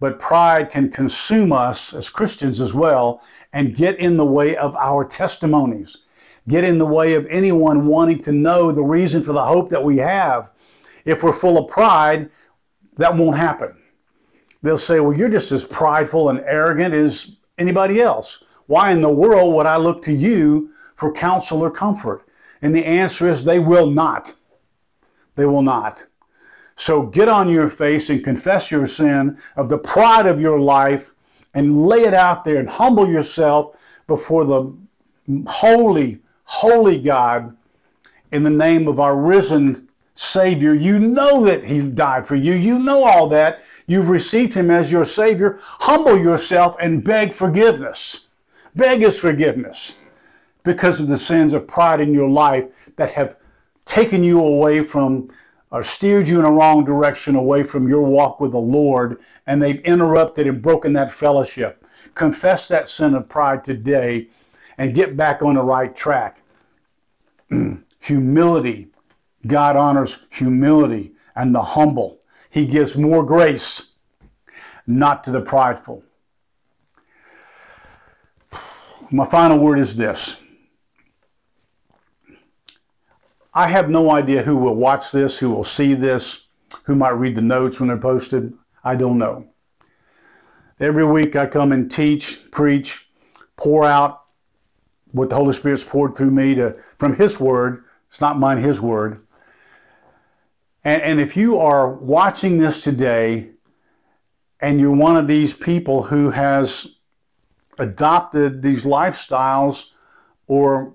But 0.00 0.18
pride 0.18 0.70
can 0.70 0.90
consume 0.90 1.52
us 1.52 1.92
as 1.92 2.08
Christians 2.08 2.62
as 2.62 2.72
well 2.72 3.22
and 3.52 3.76
get 3.76 3.98
in 3.98 4.16
the 4.16 4.24
way 4.24 4.56
of 4.56 4.74
our 4.76 5.04
testimonies, 5.04 5.98
get 6.48 6.64
in 6.64 6.78
the 6.78 6.86
way 6.86 7.14
of 7.14 7.26
anyone 7.26 7.86
wanting 7.86 8.20
to 8.22 8.32
know 8.32 8.72
the 8.72 8.82
reason 8.82 9.22
for 9.22 9.32
the 9.32 9.44
hope 9.44 9.70
that 9.70 9.82
we 9.82 9.98
have. 9.98 10.50
If 11.04 11.22
we're 11.22 11.32
full 11.32 11.58
of 11.58 11.70
pride, 11.70 12.30
that 12.96 13.16
won't 13.16 13.36
happen. 13.36 13.76
They'll 14.62 14.78
say, 14.78 15.00
Well, 15.00 15.16
you're 15.16 15.28
just 15.28 15.52
as 15.52 15.64
prideful 15.64 16.28
and 16.28 16.40
arrogant 16.40 16.94
as 16.94 17.36
anybody 17.58 18.00
else. 18.00 18.42
Why 18.66 18.92
in 18.92 19.00
the 19.00 19.10
world 19.10 19.54
would 19.54 19.66
I 19.66 19.76
look 19.76 20.02
to 20.02 20.12
you 20.12 20.70
for 20.96 21.12
counsel 21.12 21.62
or 21.62 21.70
comfort? 21.70 22.26
And 22.62 22.74
the 22.74 22.84
answer 22.84 23.28
is 23.28 23.42
they 23.42 23.58
will 23.58 23.90
not. 23.90 24.34
They 25.34 25.46
will 25.46 25.62
not. 25.62 26.04
So 26.76 27.02
get 27.02 27.28
on 27.28 27.48
your 27.48 27.68
face 27.68 28.10
and 28.10 28.24
confess 28.24 28.70
your 28.70 28.86
sin 28.86 29.38
of 29.56 29.68
the 29.68 29.78
pride 29.78 30.26
of 30.26 30.40
your 30.40 30.60
life 30.60 31.12
and 31.54 31.86
lay 31.86 32.00
it 32.00 32.14
out 32.14 32.44
there 32.44 32.56
and 32.56 32.68
humble 32.68 33.08
yourself 33.08 33.76
before 34.06 34.44
the 34.44 34.72
holy, 35.46 36.20
holy 36.50 36.98
God 36.98 37.56
in 38.32 38.42
the 38.42 38.50
name 38.50 38.88
of 38.88 38.98
our 38.98 39.16
risen 39.16 39.88
Savior. 40.16 40.74
You 40.74 40.98
know 40.98 41.44
that 41.44 41.62
He 41.62 41.88
died 41.88 42.26
for 42.26 42.34
you. 42.34 42.54
You 42.54 42.80
know 42.80 43.04
all 43.04 43.28
that. 43.28 43.62
You've 43.86 44.08
received 44.08 44.52
Him 44.52 44.68
as 44.68 44.90
your 44.90 45.04
Savior. 45.04 45.60
Humble 45.62 46.18
yourself 46.18 46.74
and 46.80 47.04
beg 47.04 47.32
forgiveness. 47.32 48.26
Beg 48.74 49.00
his 49.00 49.18
forgiveness 49.18 49.94
because 50.64 50.98
of 50.98 51.06
the 51.06 51.16
sins 51.16 51.52
of 51.52 51.68
pride 51.68 52.00
in 52.00 52.12
your 52.12 52.28
life 52.28 52.94
that 52.96 53.10
have 53.12 53.36
taken 53.84 54.24
you 54.24 54.40
away 54.40 54.82
from 54.82 55.28
or 55.70 55.84
steered 55.84 56.26
you 56.26 56.40
in 56.40 56.44
a 56.44 56.50
wrong 56.50 56.84
direction 56.84 57.36
away 57.36 57.62
from 57.62 57.88
your 57.88 58.02
walk 58.02 58.40
with 58.40 58.50
the 58.50 58.58
Lord, 58.58 59.20
and 59.46 59.62
they've 59.62 59.80
interrupted 59.82 60.48
and 60.48 60.60
broken 60.60 60.92
that 60.94 61.12
fellowship. 61.12 61.86
Confess 62.16 62.66
that 62.68 62.88
sin 62.88 63.14
of 63.14 63.28
pride 63.28 63.64
today 63.64 64.28
and 64.78 64.94
get 64.94 65.16
back 65.16 65.42
on 65.42 65.54
the 65.54 65.62
right 65.62 65.94
track. 65.94 66.39
humility. 68.00 68.88
God 69.46 69.76
honors 69.76 70.18
humility 70.30 71.12
and 71.34 71.54
the 71.54 71.62
humble. 71.62 72.20
He 72.50 72.66
gives 72.66 72.96
more 72.96 73.24
grace, 73.24 73.92
not 74.86 75.24
to 75.24 75.30
the 75.30 75.40
prideful. 75.40 76.02
My 79.10 79.24
final 79.24 79.58
word 79.58 79.78
is 79.78 79.94
this. 79.94 80.36
I 83.52 83.66
have 83.66 83.90
no 83.90 84.10
idea 84.10 84.42
who 84.42 84.56
will 84.56 84.76
watch 84.76 85.10
this, 85.10 85.38
who 85.38 85.50
will 85.50 85.64
see 85.64 85.94
this, 85.94 86.46
who 86.84 86.94
might 86.94 87.10
read 87.10 87.34
the 87.34 87.42
notes 87.42 87.80
when 87.80 87.88
they're 87.88 87.98
posted. 87.98 88.52
I 88.84 88.94
don't 88.94 89.18
know. 89.18 89.48
Every 90.78 91.04
week 91.04 91.34
I 91.36 91.46
come 91.46 91.72
and 91.72 91.90
teach, 91.90 92.50
preach, 92.52 93.10
pour 93.56 93.84
out 93.84 94.19
what 95.12 95.30
the 95.30 95.36
Holy 95.36 95.52
Spirit's 95.52 95.84
poured 95.84 96.16
through 96.16 96.30
me 96.30 96.54
to 96.54 96.76
from 96.98 97.14
His 97.14 97.40
Word. 97.40 97.84
It's 98.08 98.20
not 98.20 98.38
mine, 98.38 98.58
His 98.58 98.80
Word. 98.80 99.20
And, 100.84 101.02
and 101.02 101.20
if 101.20 101.36
you 101.36 101.58
are 101.58 101.92
watching 101.92 102.58
this 102.58 102.80
today 102.80 103.50
and 104.60 104.80
you're 104.80 104.90
one 104.90 105.16
of 105.16 105.26
these 105.26 105.52
people 105.52 106.02
who 106.02 106.30
has 106.30 106.96
adopted 107.78 108.62
these 108.62 108.84
lifestyles 108.84 109.90
or 110.46 110.94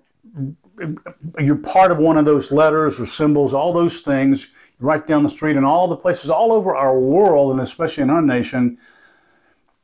you're 1.40 1.56
part 1.56 1.92
of 1.92 1.98
one 1.98 2.18
of 2.18 2.26
those 2.26 2.52
letters 2.52 3.00
or 3.00 3.06
symbols, 3.06 3.54
all 3.54 3.74
those 3.74 4.02
things, 4.02 4.48
right 4.80 5.08
down 5.08 5.24
the 5.24 5.30
street 5.30 5.56
and 5.56 5.66
all 5.66 5.88
the 5.88 5.96
places 5.96 6.30
all 6.30 6.52
over 6.52 6.76
our 6.76 7.00
world 7.00 7.52
and 7.52 7.62
especially 7.62 8.04
in 8.04 8.10
our 8.10 8.22
nation, 8.22 8.78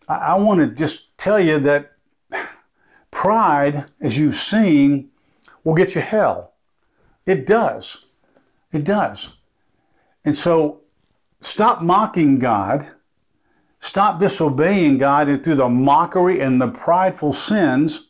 I, 0.07 0.15
I 0.15 0.37
want 0.37 0.59
to 0.59 0.67
just 0.67 1.17
tell 1.17 1.39
you 1.39 1.59
that 1.59 1.90
pride, 3.21 3.85
as 4.01 4.17
you've 4.17 4.35
seen, 4.35 5.09
will 5.63 5.75
get 5.75 5.95
you 5.95 6.01
hell. 6.01 6.53
It 7.25 7.47
does. 7.47 8.05
It 8.71 8.83
does. 8.83 9.29
And 10.25 10.37
so 10.37 10.81
stop 11.41 11.81
mocking 11.81 12.39
God 12.39 12.89
Stop 13.81 14.19
disobeying 14.19 14.99
God 14.99 15.27
and 15.27 15.43
through 15.43 15.55
the 15.55 15.67
mockery 15.67 16.39
and 16.39 16.61
the 16.61 16.67
prideful 16.67 17.33
sins 17.33 18.07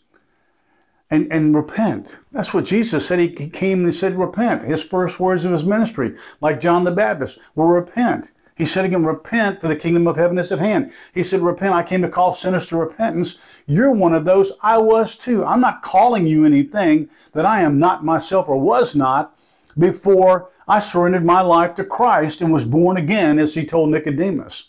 and, 1.09 1.31
and 1.31 1.55
repent. 1.55 2.19
That's 2.33 2.53
what 2.53 2.65
Jesus 2.65 3.07
said. 3.07 3.19
He 3.19 3.29
came 3.29 3.85
and 3.85 3.95
said, 3.95 4.19
repent. 4.19 4.65
His 4.65 4.83
first 4.83 5.17
words 5.17 5.45
of 5.45 5.53
his 5.53 5.63
ministry, 5.63 6.17
like 6.41 6.59
John 6.59 6.83
the 6.83 6.91
Baptist, 6.91 7.39
were 7.55 7.73
repent. 7.73 8.33
He 8.55 8.65
said 8.65 8.83
again, 8.83 9.05
repent, 9.05 9.61
for 9.61 9.69
the 9.69 9.75
kingdom 9.77 10.07
of 10.07 10.17
heaven 10.17 10.37
is 10.37 10.51
at 10.51 10.59
hand. 10.59 10.91
He 11.13 11.23
said, 11.23 11.39
repent. 11.39 11.73
I 11.73 11.83
came 11.83 12.01
to 12.01 12.09
call 12.09 12.33
sinners 12.33 12.65
to 12.67 12.77
repentance. 12.77 13.39
You're 13.71 13.91
one 13.91 14.13
of 14.13 14.25
those. 14.25 14.51
I 14.61 14.79
was 14.79 15.15
too. 15.15 15.45
I'm 15.45 15.61
not 15.61 15.81
calling 15.81 16.27
you 16.27 16.43
anything 16.43 17.09
that 17.31 17.45
I 17.45 17.61
am 17.61 17.79
not 17.79 18.03
myself 18.03 18.49
or 18.49 18.59
was 18.59 18.95
not 18.95 19.33
before 19.77 20.49
I 20.67 20.79
surrendered 20.79 21.23
my 21.23 21.39
life 21.39 21.75
to 21.75 21.85
Christ 21.85 22.41
and 22.41 22.51
was 22.51 22.65
born 22.65 22.97
again, 22.97 23.39
as 23.39 23.53
he 23.53 23.65
told 23.65 23.89
Nicodemus. 23.89 24.65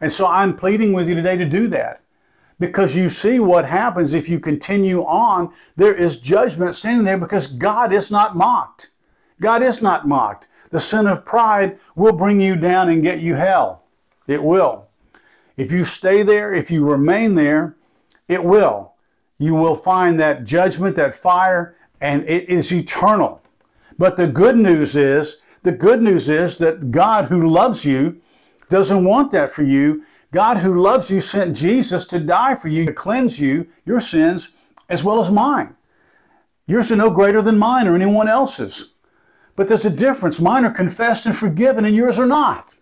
And 0.00 0.12
so 0.12 0.28
I'm 0.28 0.54
pleading 0.54 0.92
with 0.92 1.08
you 1.08 1.16
today 1.16 1.36
to 1.36 1.44
do 1.44 1.66
that. 1.68 2.02
Because 2.60 2.94
you 2.94 3.08
see 3.08 3.40
what 3.40 3.64
happens 3.64 4.14
if 4.14 4.28
you 4.28 4.38
continue 4.38 5.02
on. 5.02 5.52
There 5.74 5.94
is 5.94 6.18
judgment 6.18 6.76
standing 6.76 7.04
there 7.04 7.18
because 7.18 7.48
God 7.48 7.92
is 7.92 8.12
not 8.12 8.36
mocked. 8.36 8.90
God 9.40 9.64
is 9.64 9.82
not 9.82 10.06
mocked. 10.06 10.46
The 10.70 10.78
sin 10.78 11.08
of 11.08 11.24
pride 11.24 11.80
will 11.96 12.12
bring 12.12 12.40
you 12.40 12.54
down 12.54 12.90
and 12.90 13.02
get 13.02 13.18
you 13.18 13.34
hell. 13.34 13.82
It 14.28 14.40
will. 14.40 14.86
If 15.56 15.72
you 15.72 15.82
stay 15.82 16.22
there, 16.22 16.54
if 16.54 16.70
you 16.70 16.84
remain 16.84 17.34
there, 17.34 17.74
it 18.28 18.42
will. 18.42 18.92
You 19.38 19.54
will 19.54 19.74
find 19.74 20.18
that 20.20 20.44
judgment, 20.44 20.96
that 20.96 21.14
fire, 21.14 21.76
and 22.00 22.28
it 22.28 22.48
is 22.48 22.72
eternal. 22.72 23.42
But 23.98 24.16
the 24.16 24.26
good 24.26 24.56
news 24.56 24.96
is, 24.96 25.36
the 25.62 25.72
good 25.72 26.02
news 26.02 26.28
is 26.28 26.56
that 26.56 26.90
God 26.90 27.26
who 27.26 27.48
loves 27.48 27.84
you 27.84 28.20
doesn't 28.68 29.04
want 29.04 29.32
that 29.32 29.52
for 29.52 29.62
you. 29.62 30.02
God 30.32 30.58
who 30.58 30.80
loves 30.80 31.10
you 31.10 31.20
sent 31.20 31.56
Jesus 31.56 32.04
to 32.06 32.18
die 32.18 32.54
for 32.54 32.68
you, 32.68 32.86
to 32.86 32.92
cleanse 32.92 33.38
you, 33.40 33.66
your 33.84 34.00
sins, 34.00 34.50
as 34.88 35.02
well 35.02 35.20
as 35.20 35.30
mine. 35.30 35.74
Yours 36.66 36.90
are 36.90 36.96
no 36.96 37.10
greater 37.10 37.42
than 37.42 37.58
mine 37.58 37.86
or 37.86 37.94
anyone 37.94 38.28
else's. 38.28 38.90
But 39.54 39.68
there's 39.68 39.86
a 39.86 39.90
difference. 39.90 40.40
Mine 40.40 40.64
are 40.64 40.70
confessed 40.70 41.26
and 41.26 41.36
forgiven, 41.36 41.84
and 41.84 41.96
yours 41.96 42.18
are 42.18 42.26
not. 42.26 42.74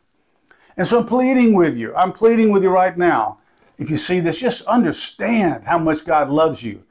And 0.77 0.87
so 0.87 0.99
I'm 0.99 1.07
pleading 1.07 1.55
with 1.55 1.77
you. 1.77 1.95
I'm 1.95 2.13
pleading 2.13 2.51
with 2.51 2.63
you 2.63 2.71
right 2.71 2.97
now. 2.97 3.39
If 3.79 3.91
you 3.91 3.97
see 3.97 4.21
this, 4.21 4.41
just 4.41 4.63
understand 4.67 5.65
how 5.65 5.79
much 5.79 6.05
God 6.05 6.31
loves 6.31 6.63
you. 6.63 6.83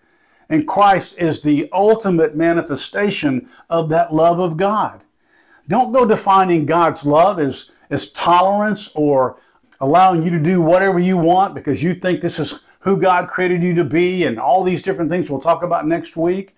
And 0.49 0.67
Christ 0.67 1.17
is 1.17 1.41
the 1.41 1.69
ultimate 1.71 2.35
manifestation 2.35 3.49
of 3.69 3.89
that 3.89 4.13
love 4.13 4.39
of 4.39 4.57
God. 4.57 5.03
Don't 5.69 5.93
go 5.93 6.05
defining 6.05 6.65
God's 6.65 7.05
love 7.05 7.39
as 7.39 7.71
as 7.89 8.11
tolerance 8.11 8.89
or 8.95 9.37
allowing 9.79 10.23
you 10.23 10.31
to 10.31 10.39
do 10.39 10.61
whatever 10.61 10.99
you 10.99 11.17
want 11.17 11.53
because 11.53 11.83
you 11.83 11.93
think 11.93 12.21
this 12.21 12.39
is 12.39 12.61
who 12.79 12.97
God 12.97 13.29
created 13.29 13.63
you 13.63 13.75
to 13.75 13.83
be 13.83 14.23
and 14.25 14.39
all 14.39 14.63
these 14.63 14.81
different 14.81 15.11
things 15.11 15.29
we'll 15.29 15.39
talk 15.39 15.63
about 15.63 15.87
next 15.87 16.17
week. 16.17 16.55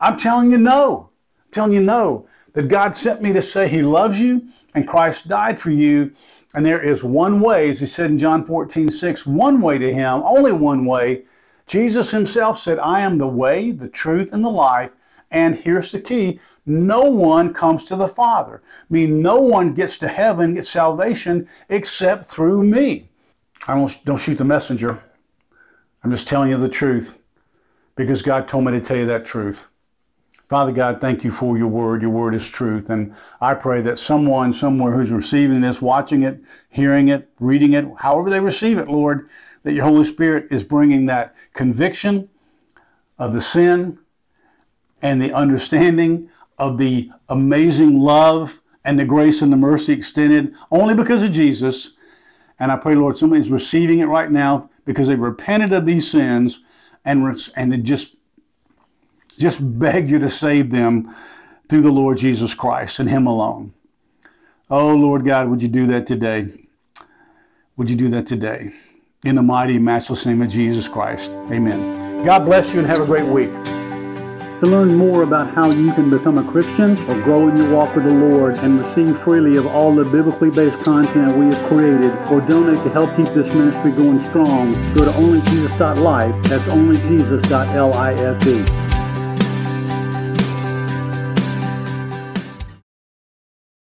I'm 0.00 0.18
telling 0.18 0.50
you 0.50 0.58
no. 0.58 1.10
I'm 1.44 1.52
telling 1.52 1.72
you 1.72 1.80
no. 1.80 2.26
That 2.54 2.68
God 2.68 2.96
sent 2.96 3.22
me 3.22 3.32
to 3.32 3.40
say 3.40 3.68
He 3.68 3.82
loves 3.82 4.20
you 4.20 4.48
and 4.74 4.86
Christ 4.86 5.28
died 5.28 5.58
for 5.58 5.70
you. 5.70 6.12
And 6.54 6.64
there 6.64 6.82
is 6.82 7.02
one 7.02 7.40
way, 7.40 7.70
as 7.70 7.80
He 7.80 7.86
said 7.86 8.10
in 8.10 8.18
John 8.18 8.44
14, 8.44 8.90
6, 8.90 9.26
one 9.26 9.60
way 9.60 9.78
to 9.78 9.92
Him, 9.92 10.22
only 10.24 10.52
one 10.52 10.84
way. 10.84 11.24
Jesus 11.66 12.10
Himself 12.10 12.58
said, 12.58 12.78
I 12.78 13.00
am 13.00 13.18
the 13.18 13.26
way, 13.26 13.70
the 13.70 13.88
truth, 13.88 14.32
and 14.32 14.44
the 14.44 14.50
life. 14.50 14.92
And 15.30 15.54
here's 15.54 15.92
the 15.92 16.00
key 16.00 16.40
no 16.66 17.02
one 17.02 17.52
comes 17.54 17.84
to 17.86 17.96
the 17.96 18.06
Father. 18.06 18.62
I 18.64 18.92
mean, 18.92 19.20
no 19.20 19.40
one 19.40 19.74
gets 19.74 19.98
to 19.98 20.08
heaven, 20.08 20.54
gets 20.54 20.68
salvation, 20.68 21.48
except 21.68 22.26
through 22.26 22.62
me. 22.62 23.08
I 23.66 23.74
don't, 23.74 24.04
don't 24.04 24.18
shoot 24.18 24.38
the 24.38 24.44
messenger. 24.44 25.02
I'm 26.04 26.10
just 26.10 26.28
telling 26.28 26.50
you 26.50 26.58
the 26.58 26.68
truth 26.68 27.18
because 27.96 28.22
God 28.22 28.48
told 28.48 28.64
me 28.64 28.72
to 28.72 28.80
tell 28.80 28.96
you 28.96 29.06
that 29.06 29.24
truth. 29.24 29.66
Father 30.52 30.72
God, 30.72 31.00
thank 31.00 31.24
you 31.24 31.30
for 31.30 31.56
your 31.56 31.68
word. 31.68 32.02
Your 32.02 32.10
word 32.10 32.34
is 32.34 32.46
truth. 32.46 32.90
And 32.90 33.14
I 33.40 33.54
pray 33.54 33.80
that 33.80 33.98
someone 33.98 34.52
somewhere 34.52 34.92
who's 34.92 35.10
receiving 35.10 35.62
this, 35.62 35.80
watching 35.80 36.24
it, 36.24 36.42
hearing 36.68 37.08
it, 37.08 37.26
reading 37.40 37.72
it, 37.72 37.86
however 37.96 38.28
they 38.28 38.38
receive 38.38 38.76
it, 38.76 38.86
Lord, 38.86 39.30
that 39.62 39.72
your 39.72 39.84
Holy 39.84 40.04
Spirit 40.04 40.48
is 40.50 40.62
bringing 40.62 41.06
that 41.06 41.36
conviction 41.54 42.28
of 43.18 43.32
the 43.32 43.40
sin 43.40 43.98
and 45.00 45.22
the 45.22 45.32
understanding 45.32 46.28
of 46.58 46.76
the 46.76 47.10
amazing 47.30 47.98
love 47.98 48.60
and 48.84 48.98
the 48.98 49.06
grace 49.06 49.40
and 49.40 49.50
the 49.50 49.56
mercy 49.56 49.94
extended 49.94 50.54
only 50.70 50.94
because 50.94 51.22
of 51.22 51.32
Jesus. 51.32 51.92
And 52.58 52.70
I 52.70 52.76
pray, 52.76 52.94
Lord, 52.94 53.16
somebody's 53.16 53.50
receiving 53.50 54.00
it 54.00 54.06
right 54.06 54.30
now 54.30 54.68
because 54.84 55.08
they've 55.08 55.18
repented 55.18 55.72
of 55.72 55.86
these 55.86 56.10
sins 56.10 56.62
and 57.06 57.24
and 57.56 57.72
they 57.72 57.78
just 57.78 58.16
just 59.36 59.60
beg 59.78 60.10
you 60.10 60.18
to 60.20 60.28
save 60.28 60.70
them 60.70 61.14
through 61.68 61.82
the 61.82 61.90
Lord 61.90 62.18
Jesus 62.18 62.54
Christ 62.54 63.00
and 63.00 63.08
Him 63.08 63.26
alone. 63.26 63.72
Oh, 64.70 64.94
Lord 64.94 65.24
God, 65.24 65.48
would 65.48 65.62
you 65.62 65.68
do 65.68 65.86
that 65.88 66.06
today? 66.06 66.48
Would 67.76 67.90
you 67.90 67.96
do 67.96 68.08
that 68.10 68.26
today? 68.26 68.72
In 69.24 69.36
the 69.36 69.42
mighty, 69.42 69.78
matchless 69.78 70.26
name 70.26 70.42
of 70.42 70.48
Jesus 70.48 70.88
Christ. 70.88 71.32
Amen. 71.50 72.24
God 72.24 72.44
bless 72.44 72.72
you 72.72 72.80
and 72.80 72.88
have 72.88 73.00
a 73.00 73.06
great 73.06 73.26
week. 73.26 73.52
To 74.62 74.68
learn 74.68 74.94
more 74.94 75.24
about 75.24 75.52
how 75.52 75.70
you 75.70 75.92
can 75.92 76.08
become 76.08 76.38
a 76.38 76.50
Christian 76.50 76.96
or 77.08 77.20
grow 77.22 77.48
in 77.48 77.56
your 77.56 77.74
walk 77.74 77.96
with 77.96 78.04
the 78.04 78.14
Lord 78.14 78.56
and 78.58 78.80
receive 78.80 79.20
freely 79.22 79.58
of 79.58 79.66
all 79.66 79.94
the 79.94 80.04
biblically 80.04 80.50
based 80.50 80.84
content 80.84 81.36
we 81.36 81.46
have 81.46 81.66
created 81.66 82.12
or 82.30 82.40
donate 82.40 82.78
to 82.84 82.90
help 82.90 83.16
keep 83.16 83.26
this 83.34 83.52
ministry 83.54 83.90
going 83.90 84.24
strong, 84.26 84.72
go 84.94 85.04
to 85.04 85.10
onlyjesus.life. 85.10 86.42
That's 86.44 86.64
onlyjesus.life. 86.64 88.81